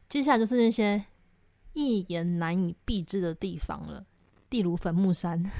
[0.09, 1.05] 接下来就是那些
[1.73, 4.05] 一言难以蔽之的地方了，
[4.51, 5.43] 例如坟墓山。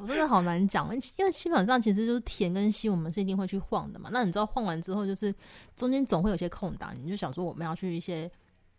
[0.00, 4.10] 我真的好难讲，因为基本上其实就是田跟溪，我们是一定会去晃的嘛。
[4.12, 5.34] 那你知道晃完之后，就是
[5.76, 8.30] 中间总会有些空档，你就想说我们要去一些。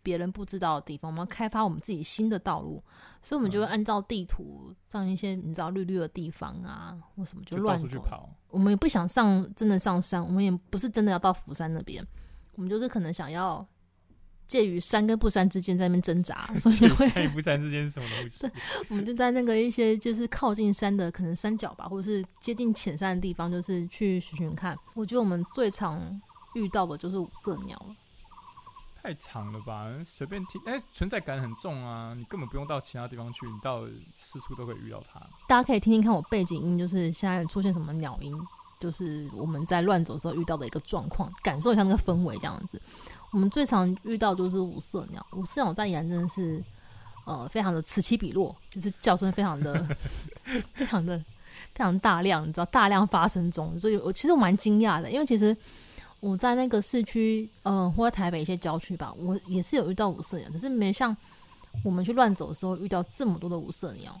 [0.06, 2.80] 别人不知道的地方，我们要开发我们自己新的道路，
[3.20, 8.30] 所以我们就会按照地图上一些你知道绿绿的地方啊，或什么就乱走。
[8.48, 12.06] 我们也不想上真的上山，我们也不是真的要到釜山那边，
[12.54, 13.66] 我们就是可能想要
[14.46, 16.48] 介于山跟不山之间在那边挣扎。
[16.54, 18.42] 所以 会山与不山之间是什么东西？
[18.46, 18.50] 对，
[18.88, 24.78] 我们就在那个一些就是靠近山的可能山脚吧，或者是接近浅山的地方，就是去寻寻看。
[24.94, 26.00] 我觉得我们最常
[26.54, 27.96] 遇到的就是五色鸟了。
[29.06, 32.12] 太长了吧，随便听，哎、存在感很重啊！
[32.16, 35.20] 你根本不用到其他地方去，你到四处都可以遇到它。
[35.46, 38.36] 大家可以听听看我背景音，就是现在出现什么鸟音，
[38.80, 42.82] 就是我们在乱走的时候遇到的一个状况，感受一下那个氛围这样子。
[43.30, 46.60] 我们最常遇到就是五色鸟，五色鸟在宜兰真的是
[47.26, 49.86] 呃非常的此起彼落，就是叫声非常的
[50.74, 55.56] 非常的非常大量，你知道大量发生中，所以我其实我蛮惊讶的，因为其实。
[56.20, 61.14] 我在那个市区，嗯、呃，或者台北一些郊区吧，我也是有遇到五色鸟，只是没像
[61.84, 64.18] 我们去乱走的时候遇到这么多的五色鸟，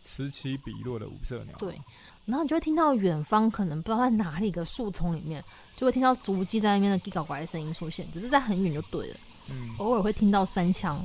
[0.00, 1.54] 此起彼落的五色鸟。
[1.58, 1.78] 对，
[2.24, 5.44] 然后你就会听到远方，可能不知道在哪里一个树丛里面，
[5.76, 9.16] 就会听到足迹在那边的叽搞呱的声音出现，只是在很远就对了。
[9.50, 10.98] 嗯，偶尔会听到山枪。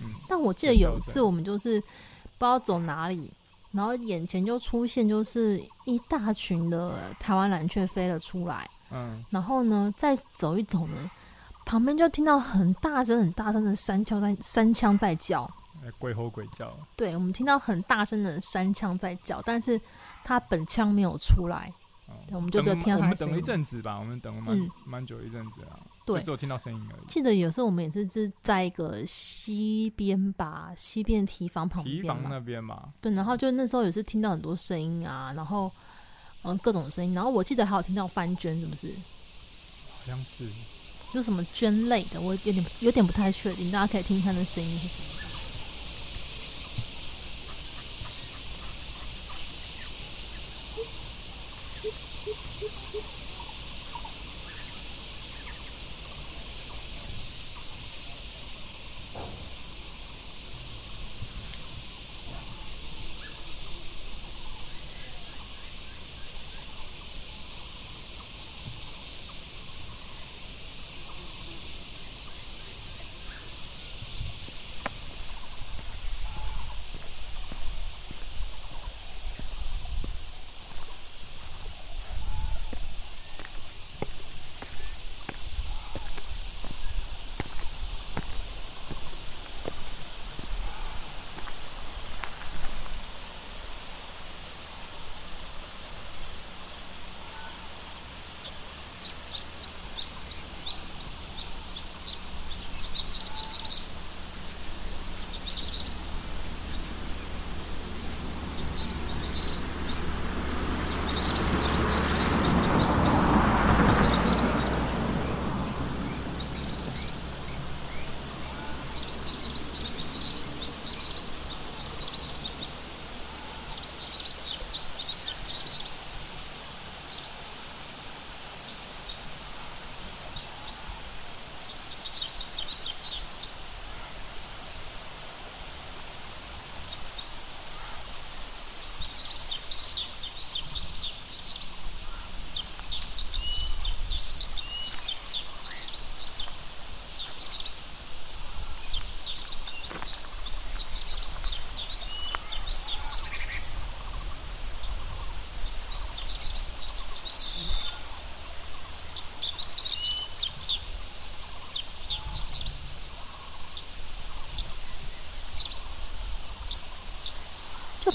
[0.00, 3.30] 嗯，但我记得有一次我们就是不知道走哪里，
[3.70, 8.68] 然后眼前就出现就是一大群的台湾蓝雀飞了出来。
[8.94, 11.10] 嗯，然后呢，再走一走呢，
[11.66, 15.50] 旁边就听到很大声、很大声的山枪在山枪在叫，
[15.98, 16.72] 鬼吼鬼叫。
[16.96, 19.80] 对，我们听到很大声的山枪在叫，但是
[20.22, 21.72] 它本枪没有出来，
[22.06, 23.32] 哦、我们就只听到它的声音。
[23.32, 27.06] 我们等了一阵子吧，我们等了蛮蛮、嗯、久一阵子啊，对，只有听到声音而已。
[27.08, 32.90] 记得有时候我们也是是在一个西边吧，西边提防旁边，提防那边嘛。
[33.00, 35.70] 对，然后就那时候也是听到很多声音啊，然后。
[36.44, 38.94] 嗯，各种声音，然后我记得还有听到翻卷，是不是？
[39.98, 40.46] 好像是，
[41.12, 45.33] 就是什么卷类的，我有点有点不太确定，大家可以听一下那声音是什么。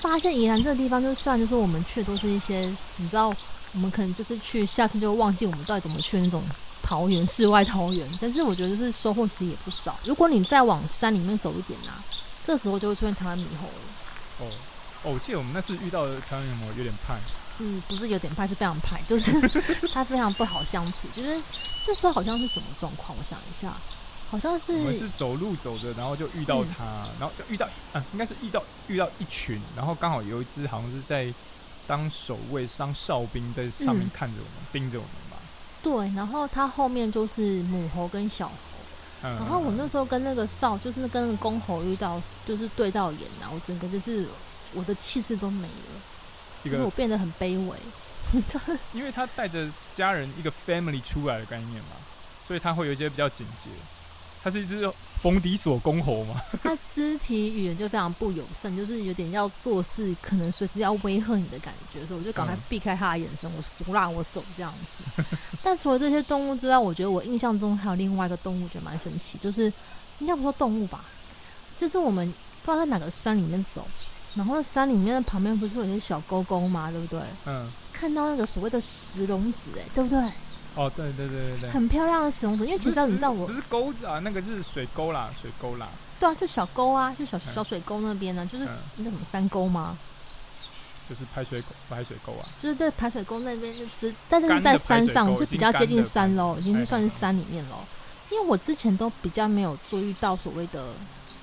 [0.10, 2.62] 发现宜兰这个地方，就虽然就是我们去的都是一些，
[2.96, 3.28] 你知道，
[3.74, 6.42] 我们可能就是去，下次就忘记我们到底怎么去那种
[6.82, 8.10] 桃园世外桃源。
[8.20, 10.00] 但是我觉得是收获其实也不少。
[10.06, 12.04] 如果你再往山里面走一点啊，
[12.44, 14.50] 这时候就会出现台湾猕猴了。
[14.50, 14.52] 哦。
[15.04, 17.16] 哦，我记得我们那次遇到的台湾猕猴有点派。
[17.60, 19.32] 嗯，不是有点派，是非常派，就是
[19.94, 21.08] 它非常不好相处。
[21.16, 21.40] 就是
[21.88, 23.16] 那时候好像是什么状况？
[23.16, 23.72] 我想一下，
[24.30, 31.34] 好像是我们是走路走着，然后就遇到他，嗯、然后就遇到啊，应该是遇到遇到一群，然后刚好有一只好像是在
[31.88, 35.38] 当守卫、当哨兵在上面看着我们，嗯、盯着我们吧。
[35.82, 38.54] 对，然后他后面就是母猴跟小猴。
[39.24, 44.26] 嗯、然后我那时候跟那个哨，就是跟那个公猴遇到，就是对到眼啊，我整个就是。
[44.72, 46.02] 我的气势都没了，
[46.62, 47.76] 一个就是我变得很卑微。
[48.94, 51.96] 因为他带着家人一个 family 出来的概念嘛，
[52.48, 53.72] 所以他会有一些比较警觉。
[54.50, 65.24] 他是一只冯迪索公猴嘛， 他肢体语言就非常不友善，就是有点要做事，可能随时要威吓你的感觉，所以我就赶快避开他的眼神，嗯、我俗辣我走这样子。
[65.62, 69.72] 但除了这些动物之外，我觉得我印象中还有另外一个动物，觉得蛮神奇，就是
[70.20, 71.04] 应该不说动物吧，
[71.78, 72.26] 就是我们
[72.64, 73.86] 不知道在哪个山里面走。
[74.36, 76.90] 然后山里面的旁边不是有些小沟沟吗？
[76.92, 77.20] 对不对？
[77.46, 77.70] 嗯。
[77.92, 80.18] 看到那个所谓的石龙子，哎，对不对？
[80.80, 81.70] 哦，对对对对对。
[81.72, 85.90] 很漂亮的石龙子，因为其实你知道我不是沟子啊，那个是水沟啦，水沟啦。
[86.18, 88.66] 对啊，就小沟啊，就小小水沟那边呢，就是
[88.96, 89.98] 那什么山沟吗？
[91.10, 92.48] 就是排水沟，排水沟啊。
[92.58, 97.78] 就是在排水沟那边，就但是是在山上，是比较接近山喽，已经是算是山里面喽。
[98.32, 100.94] 因为我之前都比较没有注意到所谓的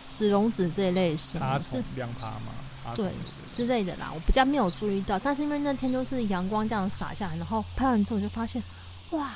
[0.02, 2.94] 石龙子这一类生物，是两爬吗？
[2.94, 3.10] 对
[3.52, 8.62] 之类的啦，我比较没有注意到，但是因为那天就是阳光这样洒下来，然后拍完之后我就发现，
[9.10, 9.34] 哇，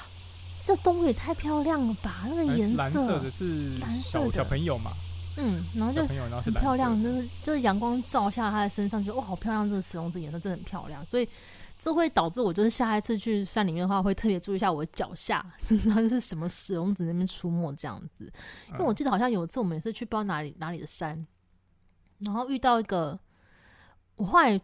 [0.64, 2.26] 这动物也太漂亮了吧！
[2.28, 4.90] 那个颜色，蓝色的是小朋友嘛，
[5.37, 9.68] 嗯，然后就很漂亮，就是就是阳光照下它的身上，就哇，好漂亮！
[9.68, 11.28] 这个石龙子颜色真的很漂亮，所以
[11.78, 18.30] 这会导致我就是下一次去山里面的话，会特别注意一下我的脚下， 就是它就是什么石龙子那边出没这样子。
[18.72, 21.26] 因为我记得好像有一次我们也是去不知道哪里哪里的山，
[22.18, 23.18] 然后遇到一个。
[24.16, 24.61] 我后来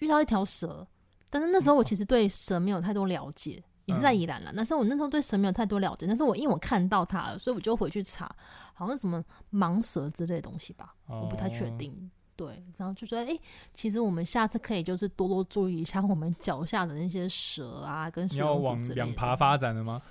[0.00, 0.84] 遇到一条蛇，
[1.30, 4.52] 但是那时候我其实对蛇没有太多了解，也是在宜兰啦。
[4.54, 8.30] 但是我那时候对蛇没有太多了解，但是我因为我看到它了，所以我就回去查，
[8.74, 12.10] 好像什么蟒蛇之类的东西吧，我不太确定。
[12.36, 13.38] 对，然后就觉得，哎，
[13.72, 18.34] 其实我们下次可以就是多多注意一下我们脚下的那些蛇啊，跟蛇。
[18.34, 20.02] 你要往两爬发展了吗？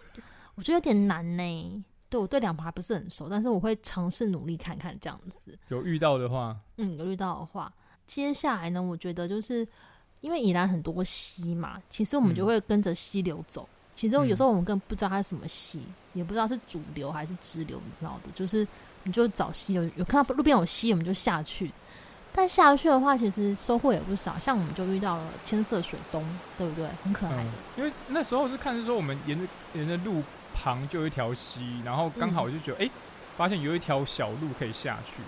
[0.56, 1.86] 我觉得有点难呢。
[2.10, 5.56] 对，我对两爬不是很熟，但是我会尝试努力看看这样子。
[5.68, 7.72] 有遇到的话，嗯，有遇到的话。
[8.08, 9.68] 接下来呢，我觉得就是
[10.26, 13.62] 因为宜兰很多溪嘛，其实我们就会跟着溪流走。
[13.62, 18.32] 嗯、其实有时候我们根本不知道它是什么溪，嗯、也不知道是主流还是支流，你知道的。
[18.34, 18.68] 就是
[19.04, 21.72] 你就找溪流，有看到路边有溪，我们就下去。
[22.34, 24.36] 但下去的话，其实收获也不少。
[24.40, 26.26] 像我们就遇到了千色水东，
[26.58, 26.90] 对不对？
[27.04, 27.44] 很可爱的。
[27.44, 30.24] 嗯、因为那时候是看是说我们沿着沿着路
[30.56, 32.90] 旁就有一条溪，然后刚好就觉得哎、
[33.38, 35.22] 发现有一条小路可以下去。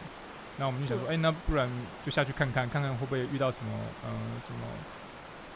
[0.58, 1.70] 那我们就想说，哎、欸，那不然
[2.06, 3.72] 就下去看看，看看会不会遇到什么，
[4.04, 4.10] 呃，
[4.48, 4.67] 什么，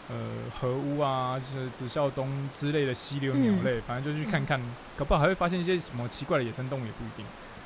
[0.09, 0.15] 呃，
[0.59, 7.25] 河乌啊，就是紫啸东之类的溪流鸟类，嗯、反正就去看看，嗯、搞不好还会发现一些什么奇怪的野生动物，也不一定。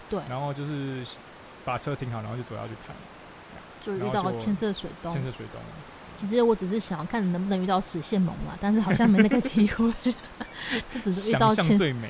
[0.10, 0.20] 对。
[0.30, 1.06] 然后就是
[1.66, 2.96] 把车停好，然后就走下去看。
[3.84, 5.12] 就遇到千色水洞。
[5.12, 5.62] 千色水洞。
[6.18, 9.92] 其实我只是想要看能不能遇到食蟹獴嘛，但是好像没那个机会。
[10.90, 11.78] 就只是遇到千。
[11.78, 12.10] 最美。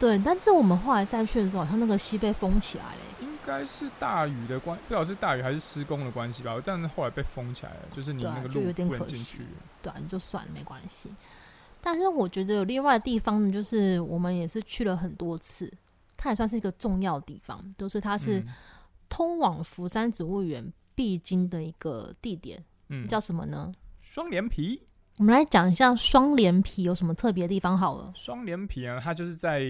[0.00, 3.01] 对，但是我们后来再去的时候，好像那个溪被封起来了。
[3.42, 6.62] 应该是大雨的关，不知道是大雨还是施工的关系吧。
[6.64, 9.40] 但是后来被封起来了，就是你那个路有点可惜。
[9.82, 11.10] 对，就算了，没关系。
[11.80, 15.68] 但是我觉得有另外的地方呢，就是我们也是去了很多次，
[16.16, 18.40] 它也算是一个重要的地方，都、就是它是
[19.08, 20.64] 通往福山植物园
[20.94, 22.62] 必经的一个地点。
[22.90, 23.72] 嗯，叫什么呢？
[24.02, 24.80] 双连皮。
[25.16, 28.12] 我们来讲一下双连皮有什么特别的地方好了。
[28.14, 29.62] 双连皮啊，它就是在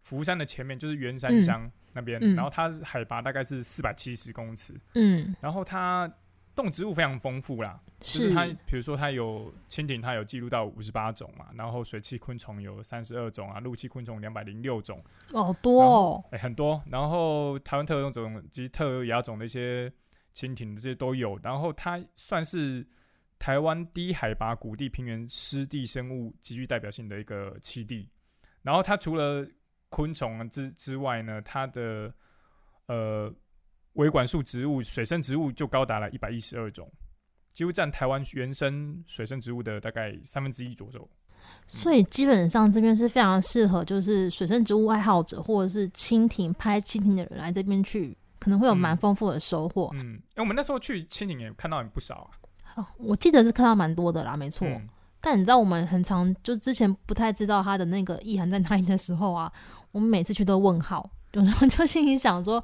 [0.00, 1.64] 福山的前面，就是员山乡。
[1.64, 6.12] 嗯那边，嗯、然后它海拔大概是四百七十公尺，嗯，然后它
[6.54, 8.18] 动植物非常丰富啦，是。
[8.18, 19.90] 就是它，比如说它有蜻蜓，它有记录到五十八种嘛，然后水栖昆虫有三十二种啊，陆栖昆虫两百零六种，好，多哦，哎，很多，然后台湾特有种及特有亚种的一些
[20.34, 22.86] 蜻蜓这些都有，然后它算是
[23.38, 28.08] 台湾低海拔谷地平原湿地生物极具代表性的一个栖地，
[28.62, 29.46] 然后它除了
[29.90, 32.10] 昆虫之之外呢，它的
[32.86, 33.30] 呃
[33.92, 36.90] 维管束植物、水生植物就高达了一百一十二种，
[37.52, 41.08] 几乎占台湾原生水生植物的大概三分之一左右。
[41.66, 49.90] 所以基本上这边是非常适合，就是水生植物爱好者或者是蜻蜓拍蜻蜓的人来这边去可能会有蛮丰富的收获。
[49.94, 52.30] 嗯，因为我们那时候去蜻蜓也看到很不少啊。
[52.76, 54.68] 哦，我记得是看到蛮多的啦，没错。
[54.68, 54.88] 嗯、
[55.20, 59.52] 但你知道，我们很常就之前不太知道它的那个意涵在哪里的时候啊，
[59.92, 61.10] 我们每次去都问号。
[61.32, 62.60] 有时候就心里想说，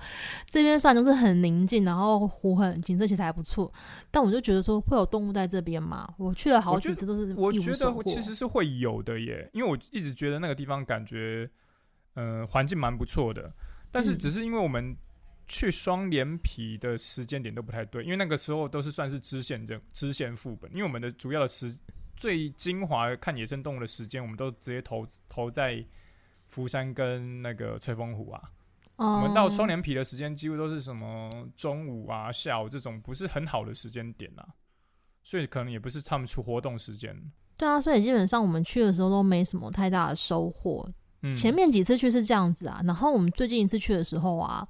[0.50, 3.72] 这边算都是很宁静，然后湖很景色其实还不错。
[4.10, 6.08] 但我就觉得说，会有动物在这边嘛？
[6.18, 11.48] 我去了好几次都是我，我觉得其实是会有的耶，因为我一直觉得那个地方感觉，
[12.14, 13.52] 呃，环境蛮不错的。
[13.92, 14.96] 但是只是因为我们
[15.46, 21.72] 去双连皮的时间点都不太对，因为那个时候都是算是支线这支线副本，因为我们的主要的时
[22.16, 25.84] 最精华看野生动物的时间，我们都直接投投在
[26.46, 28.42] 福山跟那个吹风湖啊。
[28.96, 34.48] 我们到双连皮的时间几乎都是什么中午啊、下午这种不是很好的时间点啊，
[35.22, 37.14] 所以可能也不是他们出活动时间。
[37.58, 40.88] 对啊，所以基本上我们去的时候都没什么太大的收获。
[41.20, 44.66] 嗯，前面几次去是这样子啊，然后我们最近一次去的时候啊，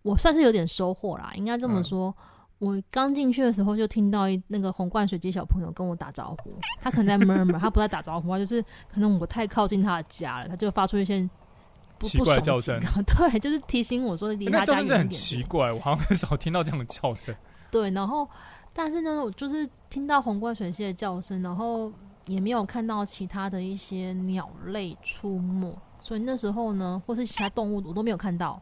[0.00, 2.14] 我算是有点收获啦，应该这么说。
[2.18, 2.24] 嗯，
[2.60, 11.28] 我刚进去的时候就听到一那个红冠水鸡小朋友跟我打招呼，他可能在 murmur，他不在打招呼，他就是可能我太靠近他的家了，他就发出一些。
[12.02, 14.96] 奇怪叫声， 对，就是提醒我说离他家远一点。
[14.96, 17.34] 那很奇怪，我好像很少听到这样的叫声。
[17.70, 18.26] 对，然后
[18.72, 21.92] 但是呢，我就是听到红冠水鸡的叫声，然后
[22.24, 28.58] 也没有看到其他的一些鸟类出没，所以那时候呢，或是其他动物我都没有看到。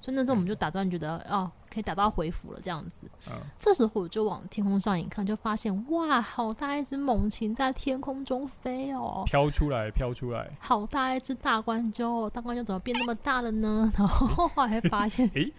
[0.00, 3.08] 所以那时候我们就打算觉得啊、可以打道回府了这样子。
[3.28, 13.90] 嗯，这时候我就往天空上一看，就发现哇，好大一只猛禽在天空中飞哦，飘出来，飘出来，好大一只大冠鷲，大冠鷲怎么变那么大了呢？
[13.96, 15.52] 然后后来发现，诶、欸，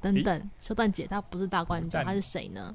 [0.00, 2.74] 等等，修蛋姐，她不是大冠鷲，它是谁呢？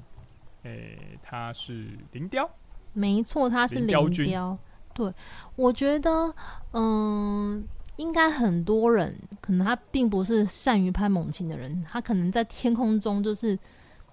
[0.62, 2.48] 诶、欸，它是林雕，
[2.94, 4.02] 没错，她是林雕。
[4.04, 4.58] 林雕
[4.94, 5.12] 对，
[5.56, 6.34] 我觉得，
[6.72, 7.62] 嗯。
[8.00, 13.58] 应该很多人可能他并不是善于拍猛禽的人，他可能在天空中就是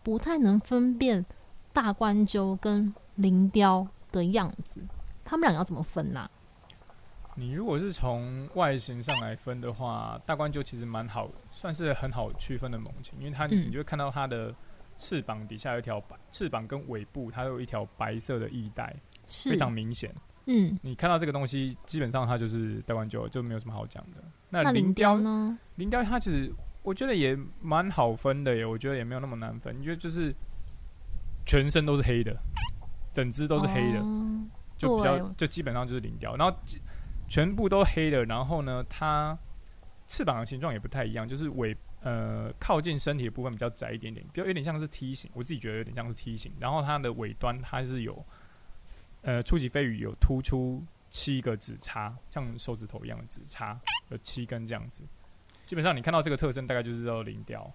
[0.04, 1.26] 不太能分辨
[1.72, 4.82] 大冠鷲跟林雕的样子。
[5.24, 6.32] 他们俩要怎么分呢、啊？
[7.36, 14.54] 你如果是从外形上来分的话，大冠鷲其实蛮好，算是很好区分的猛禽，因为它你就会看到它的
[15.00, 18.94] 翅膀底下有一条白，翅膀跟尾部它有一条白色的翼带，
[19.28, 20.14] 非常明显。
[20.50, 24.24] 嗯，你看到这个东西，基本上它就是大冠鷲，就没有什么好讲的。
[24.50, 25.58] 那林雕呢？
[25.76, 26.50] 林雕它其实
[26.84, 29.78] 我觉得也蛮好分的耶，我觉得也没有那么难分。
[29.78, 30.34] 你觉得就是
[31.46, 32.34] 全身都是黑的，
[33.14, 36.34] 整只都是黑的，哦、就比较就基本上就是林雕。
[36.38, 36.58] 然后
[37.28, 39.38] 全部都黑的，然后呢，它
[40.08, 45.30] 翅膀的形状也不太一样，就是尾呃靠近身体的部分比较窄一点点，比较有点像是梯形。
[45.34, 46.54] 我自己觉得有点像是梯形。
[46.58, 48.26] 然后它的尾端它是有。
[49.28, 55.04] 呃，初级飞羽有突出七个指叉，像手指头一样的指叉，有七根这样子。
[55.66, 57.70] 基本上你看到这个特征，大概就是叫林雕。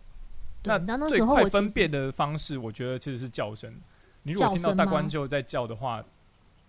[0.64, 0.78] 那
[1.10, 3.70] 最快分辨的方式，我觉得其实是叫声。
[4.22, 6.02] 你如果听到大冠鹫在叫的话，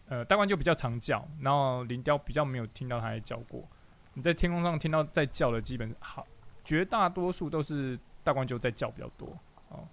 [0.09, 3.63] 呃，大冠鹫比较常叫，然后林雕比较没有听到它在叫过。
[4.15, 6.27] 你在天空上听到在叫的，基本好，
[6.65, 9.29] 绝大多数都是大冠鹫在叫比较多
[9.69, 9.87] 哦。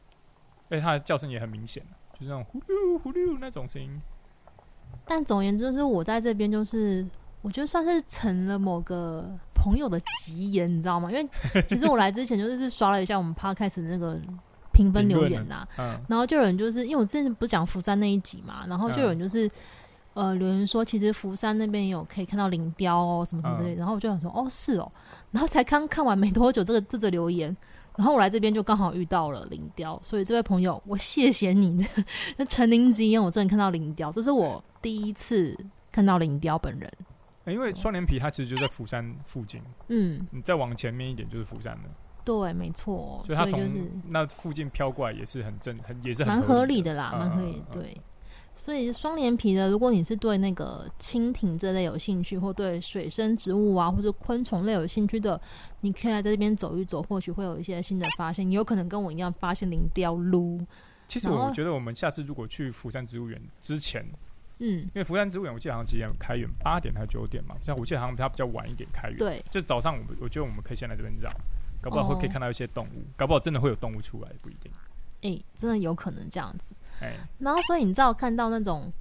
[0.68, 1.80] 而且它的叫声也很明显，
[2.14, 3.88] 就是那种呼噜呼噜那种声音。
[5.12, 7.04] 但总而言之，就是我在这边，就是
[7.42, 11.10] 我觉得算是成了某个朋友的吉言，你知道吗？
[11.10, 11.28] 因为
[11.68, 14.16] 其实我来之前就是刷了一下我们 podcast 的那个
[14.72, 19.48] 评分留言呐、啊，嗯、然后就有人就是因为我之前不是讲福山那一集嘛，然后就有人就是、
[20.14, 24.92] 嗯、呃留言说，其实福山那边有可以看到林雕哦，什么什么之类的，然后我就想说，哦是哦，
[25.32, 27.56] 然后才刚看完没多久，这个这个留言。
[28.00, 31.86] 然后我来这边就刚好遇到了林雕，所以这位朋友，我谢谢你。
[32.38, 35.54] 那 陈林吉因为我真的看到林雕，这是我第一次
[35.92, 36.90] 看到林雕本人。
[37.44, 41.82] 因为双连皮它其实就在釜山附近，嗯，你再往前面一点就是釜山了。
[42.24, 43.22] 对，没错。
[43.26, 43.60] 所以它从
[44.08, 47.82] 那附近飘过来也是很正，很也是很蛮合理的啦，蛮合理的。
[47.82, 48.00] 对。
[48.60, 55.40] 所以双连皮的，如果你是对那个蜻蜓这类有兴趣，或对水生植物啊，或者昆虫类有兴趣的，
[55.80, 58.46] 你可以来在这边走一走，或许会有一些新的发现。
[58.46, 60.62] 你有可能跟我一样发现林雕噜。
[61.08, 64.04] 其实我觉得我们下次如果去福山植物园之前，
[64.58, 67.56] 嗯，因为福山植物园我记得好像几点开园，八点还是九点嘛？
[67.64, 69.16] 像我记得好像它比较晚一点开园。
[69.16, 71.32] 对，就早上我们我觉得我们可以先来这边绕，
[71.80, 74.70] 搞不好会可以看到一些动物，搞不好真的会有动物出来，不一定。
[75.22, 76.74] 哎、欸，真的有可能这样子。
[77.38, 78.92] 然后，所以你知道看到那种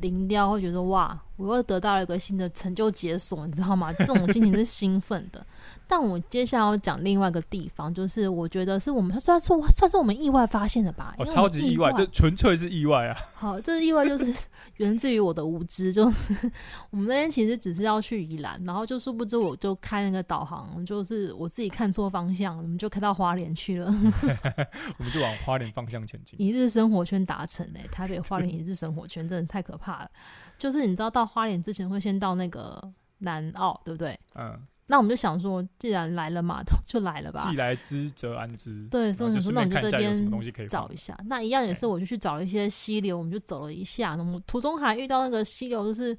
[0.00, 3.92] 林雕，会觉得哇，我又得到了一个新的成就解锁，你知道吗？
[3.98, 5.44] 这种心情是兴奋的。
[5.86, 11.14] 但我接下来要讲另外一个地方，就是我觉得是我们算是算是我们意外发现的吧。
[11.18, 13.16] 哦，超级意外，这纯粹是意外啊！
[13.34, 14.34] 好，这是意外，就是
[14.76, 15.92] 源自于我的无知。
[15.92, 16.50] 就是
[16.90, 23.86] 我们那天其实只是要去宜兰，然后就殊不知我就开那个导航，就是我自己看错方向，我们就开到花莲去了。
[24.98, 26.40] 我们就往花莲方向前进。
[26.40, 30.10] 一日生活圈达成哎，台北花莲一日生活圈真的太可怕了。
[30.58, 32.82] 就是你知道到花莲之前会先到那个
[33.18, 34.18] 南澳，对不对？
[34.34, 34.58] 嗯。
[34.86, 37.42] 那我们就想说，既然来了嘛，就来了吧。
[37.48, 38.86] 既来之则安之。
[38.90, 41.18] 对，所以我们说，那我们就这边找一下。
[41.24, 44.14] 那一样也是，我就去找了一些溪流，我们就走了一下。
[44.14, 46.14] 那么途中还遇到那个溪流，就是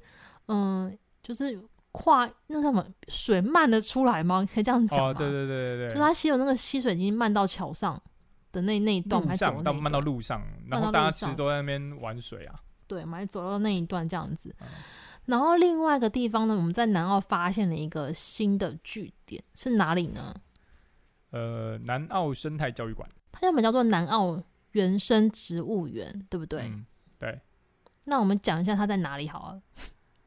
[0.48, 1.56] 嗯，就是
[1.92, 4.44] 跨那什么水漫了出来吗？
[4.52, 5.10] 可以这样讲吗？
[5.10, 5.94] 哦，对对对对对。
[5.94, 8.02] 就它溪流那个溪水已经漫到桥上
[8.50, 12.58] 的那那一段，还走到漫到路上，然后大家其实都在那边玩水啊。
[12.86, 14.54] 对，我们还走到那一段这样子。
[15.26, 20.34] 然后另外一个地方呢，我们在南澳发现了一个新的据点，是哪里呢？
[21.30, 26.62] 呃，南澳生态教育馆，它原本叫做南澳原生植物园，对不对？
[26.62, 26.86] 嗯，
[27.18, 27.40] 对。
[28.04, 29.60] 那我们讲一下它在哪里好啊？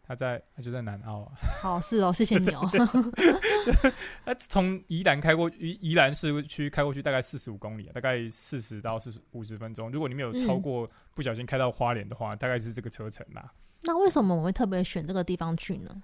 [0.09, 1.31] 它在，他就在南澳啊。
[1.61, 2.67] 好， 是哦，谢谢你哦。
[4.25, 9.91] 它 从宜兰开过宜宜兰市区开过去大概四十五公里，大概四十到四十五十分钟。
[9.91, 13.53] 如果你没有超过，嗯、不小心开到花莲的话，大概是这个车程啦。
[13.83, 16.01] 那为什么我会特别选这个地方去呢？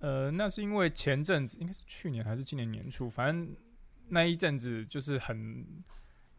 [0.00, 3.56] 呃，那是因为前阵子应该是去年还是今年年初，反正
[4.08, 5.64] 那一阵子就是很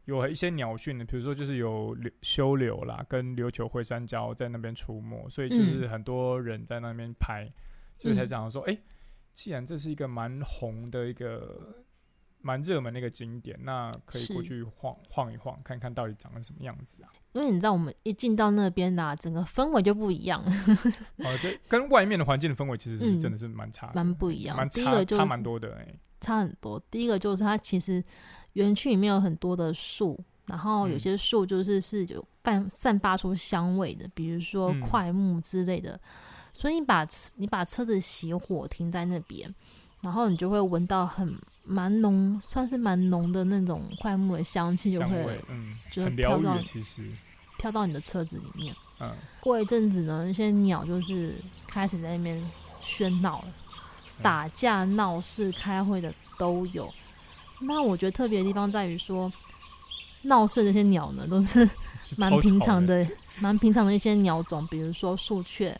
[0.08, 7.54] 有一些鸟讯的，比如说就是有修柳啦，跟琉球灰山椒在那边出没，所以就是很多人在那边拍，嗯、
[8.00, 8.82] 所以才讲说，哎、欸，
[9.34, 11.86] 既然这是一个蛮红的一个。
[12.40, 17.10] 蛮热门的一个景点，那可以过去晃晃一晃，看看到底长得什么样子啊？
[17.34, 20.42] 因为你知道，我们一进到那边啊，整个氛围就不一样。
[21.18, 24.56] 哦，对，跟外面的环境的氛围其实是真的是蛮差的，蛮、嗯、不一样。
[24.56, 26.80] 差第一个就是、差蛮多的、欸，差很多。
[26.92, 28.02] 第一个就是它其实
[28.66, 35.92] 园区里面有很多的树，然后有些树就是是有散散发出香味的，比如说快木之类的。
[35.94, 36.00] 嗯、
[36.54, 39.54] 所以你把你把车子熄火停在那边，
[40.04, 41.38] 然后你就会闻到很。
[41.70, 47.04] 蛮浓，算是蛮浓的那种快木的香气，就会，嗯，就会飘到，其实
[47.58, 48.74] 飘到你的车子里面。
[49.02, 51.36] 嗯，过一阵子呢，那些鸟就是
[51.68, 52.42] 开始在那边
[52.82, 53.48] 喧闹了，
[54.22, 56.90] 打架、闹事、开会的都有。
[57.60, 59.32] 那我觉得特别的地方在于说，
[60.24, 61.68] 闹事的这些鸟呢，都是
[62.18, 63.06] 蛮平常的，
[63.40, 65.80] 蛮平常的一些鸟种，比如说树雀，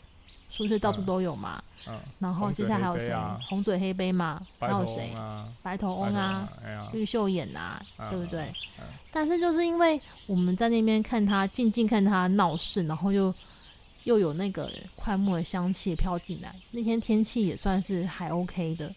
[0.50, 1.62] 树雀到处都有嘛。
[1.86, 3.14] 嗯，然后接下来还有谁？
[3.48, 5.14] 红嘴黑鵯嘛，还有谁？
[5.62, 6.46] 白头翁啊，
[6.92, 8.52] 绿袖眼啊，对不对？
[9.10, 13.32] 但是就是因为我们在那边看它，静静看它闹事，然后又
[14.04, 16.54] 又有那个快木的香气飘进来。
[16.72, 18.92] 那天天气也算是还 OK 的，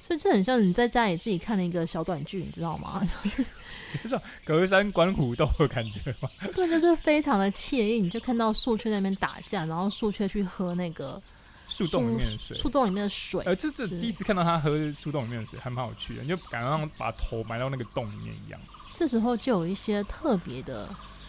[0.00, 3.00] 所以这很像你在家里自己看了一个小短剧，你知道吗？
[4.02, 6.28] 就是隔山观虎斗的感觉吗？
[6.54, 8.00] 对，就是非常的惬意。
[8.00, 11.22] 你就看到树雀在那边打架，然后树雀去喝那个。
[11.68, 16.22] 树洞里面的水，树洞里面的水，呃，这是第一次看到它喝树洞里面的水，还蛮有趣的。
[16.22, 18.60] 你就感觉像把头埋到那个洞里面一样。
[18.96, 20.88] 这时候就有一些特别的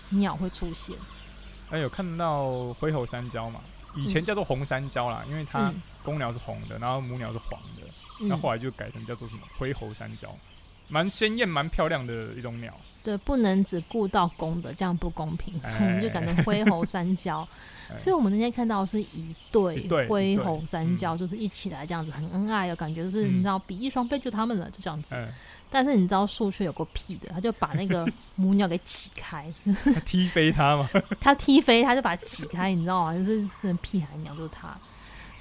[0.09, 0.95] 鸟会出现。
[1.69, 3.61] 哎，有看到灰喉山椒嘛？
[3.95, 7.87] 以前叫做红山椒啦，嗯、因为它公鸟是红的，然后母鸟是黄的，
[8.21, 10.35] 那、嗯、后来就改成叫做什么灰喉山椒，
[10.87, 12.73] 蛮鲜艳、蛮漂亮的一种鸟。
[13.03, 17.47] 对，不能只顾到公的，这样不公平，我们 就改成灰喉山椒。
[17.97, 25.15] 所以，我们那天看到的是一对灰喉山椒，就是一起来这样子，很恩爱的感觉，就是你知道比翼双飞就他们了，就这样子。
[25.69, 29.51] 但是你知道树雀有个屁的，他就把那个 母鸟给挤开，
[30.05, 30.89] 踢飞它嘛？
[31.19, 33.13] 他踢飞，他就把它挤开，你知道吗？
[33.13, 34.77] 就是这屁孩鸟就是他。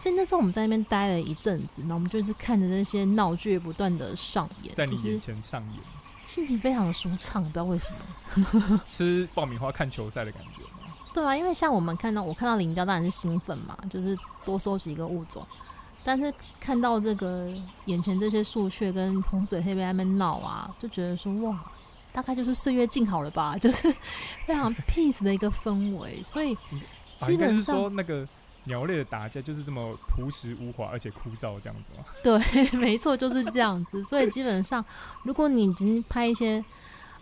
[0.00, 5.80] 所以那时候我们在那边待了一阵子，然后我们就是看着那些闹剧不断的上演，在你眼前上演，
[6.24, 8.80] 心情非常的舒畅，不知道为什么。
[8.86, 10.62] 吃爆米花看球赛的感觉。
[11.12, 15.46] 对啊，因为像我们看到，我看到林雕当然是兴奋嘛，就是多收集一个物种。
[16.02, 17.52] 但是看到这个
[17.84, 21.62] 眼前这些树雀跟红嘴黑鵯在那边闹啊，就觉得说哇，
[22.10, 23.94] 大概就是岁月静好了吧， 就是
[24.46, 26.22] 非常 peace 的一个氛围。
[26.22, 26.56] 所以
[27.16, 28.26] 基本上、啊、说那个
[28.70, 32.04] 鸟类的打架就是这么朴实无华，而且枯燥这样子吗？
[32.22, 34.02] 对，没错，就是这样子。
[34.04, 34.84] 所以基本上，
[35.24, 36.64] 如果你已经拍一些。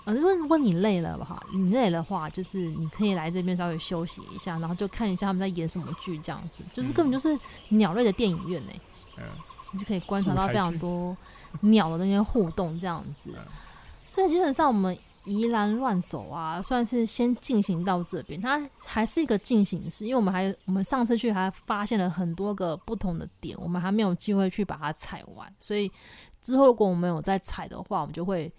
[0.05, 7.38] 呃如果如果你累了哈，你累的话，就是你可以来这边稍微休息一下，然后就看一下他们在演什么剧，这样子，就是根本就是
[7.76, 8.72] 鸟类的电影院呢。
[9.18, 9.24] 嗯，
[9.72, 11.14] 你就可以观察到非常多
[11.61, 13.30] 鸟的那些互动这样子。
[14.07, 14.96] 所以基本上我们
[15.29, 25.91] 宜兰乱走啊，算是先进行到这边，它还是一个进行式，因为我们还我们上次去还发现了很多个不同的点，我们还没有机会去把它踩完，所以
[26.41, 28.53] 之后如果我们有再踩的话，我们就会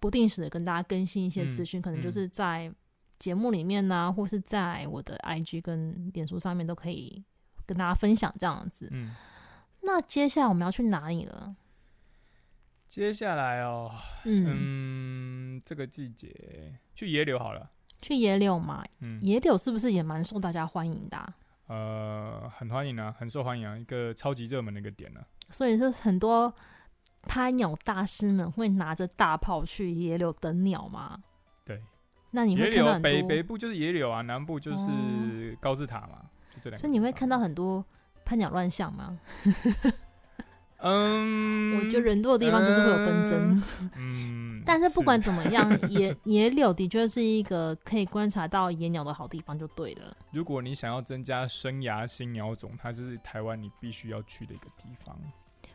[0.00, 2.72] 不定时的跟大家更新一些资讯，嗯、可能就是在
[3.18, 7.22] 节目里面呢、啊，或是在我的 IG 跟脸书上面都可以
[7.66, 8.88] 跟大家分享这样子。
[8.90, 9.14] 嗯，
[9.80, 11.54] 那接下来我们要去哪里了？
[12.86, 13.90] 接下来哦，
[14.24, 14.93] 嗯，嗯，
[15.64, 17.70] 这个季节去野柳好了。
[18.02, 21.34] 去野柳嘛，嗯，野柳是不是也蛮受大家欢迎的啊？
[21.68, 25.24] 呃，很欢迎啊，很受欢迎啊，一个超级热门的一个点呢啊。
[25.48, 26.52] 所以说，很多
[27.22, 31.22] 拍鸟大师们会拿着大炮去野柳等鸟吗？
[31.64, 31.82] 对。
[32.32, 36.78] 那你会看到北北部就是野柳啊，南部就是高字塔嘛，哦，就这两。
[36.78, 37.82] 所以你会看到很多
[38.24, 39.18] 拍鸟乱象吗？
[40.86, 43.62] 嗯，我觉得人多的地方就是会有纷争。
[43.96, 44.33] 嗯，
[44.64, 50.16] 但是不管怎么样， 野野柳的确是一个可以观察到野鸟的好地方，就对了。
[50.30, 55.16] 如果你想要增加生涯新鸟种，它就是台湾你必须要去的一个地方。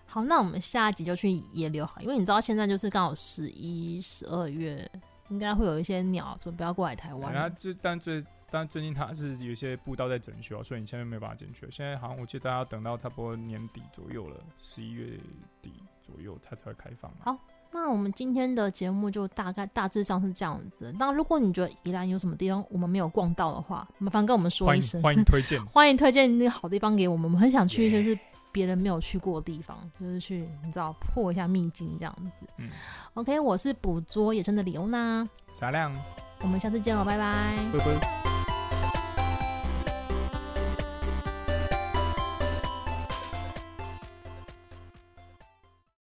[0.06, 4.90] 好，那我们下一集就去野柳好，因为你知道现在就是刚好十一、十二月，
[5.30, 7.34] 应该会有一些鸟准备要过来台湾。
[7.34, 8.24] 然后就但最。
[8.52, 11.70] 但最近它是有一些步道在整修，所以你现在没有办法进去。
[11.70, 15.20] 现在好像我记得大家要等到差不多年底左右了，十一月
[15.62, 15.72] 底
[16.02, 17.14] 左右它才会开放。
[17.20, 17.38] 好，
[17.72, 20.94] 那我们今天的节目就大概大致上是这样子。
[20.98, 27.26] 那如果你觉得宜兰有什么地方我们没有逛到的话，麻烦跟我们说一声，欢迎推荐， 欢迎推荐那个好地方给我们。
[27.26, 28.18] 我们很想去一些是
[28.52, 32.48] 别人没有去过的地方就是去你知道破一下秘境这样子。
[32.58, 32.70] 嗯
[33.14, 35.94] ，OK，我是捕捉野生的李欧娜，小亮，
[36.42, 38.39] 我们下次见了，拜拜，拜拜。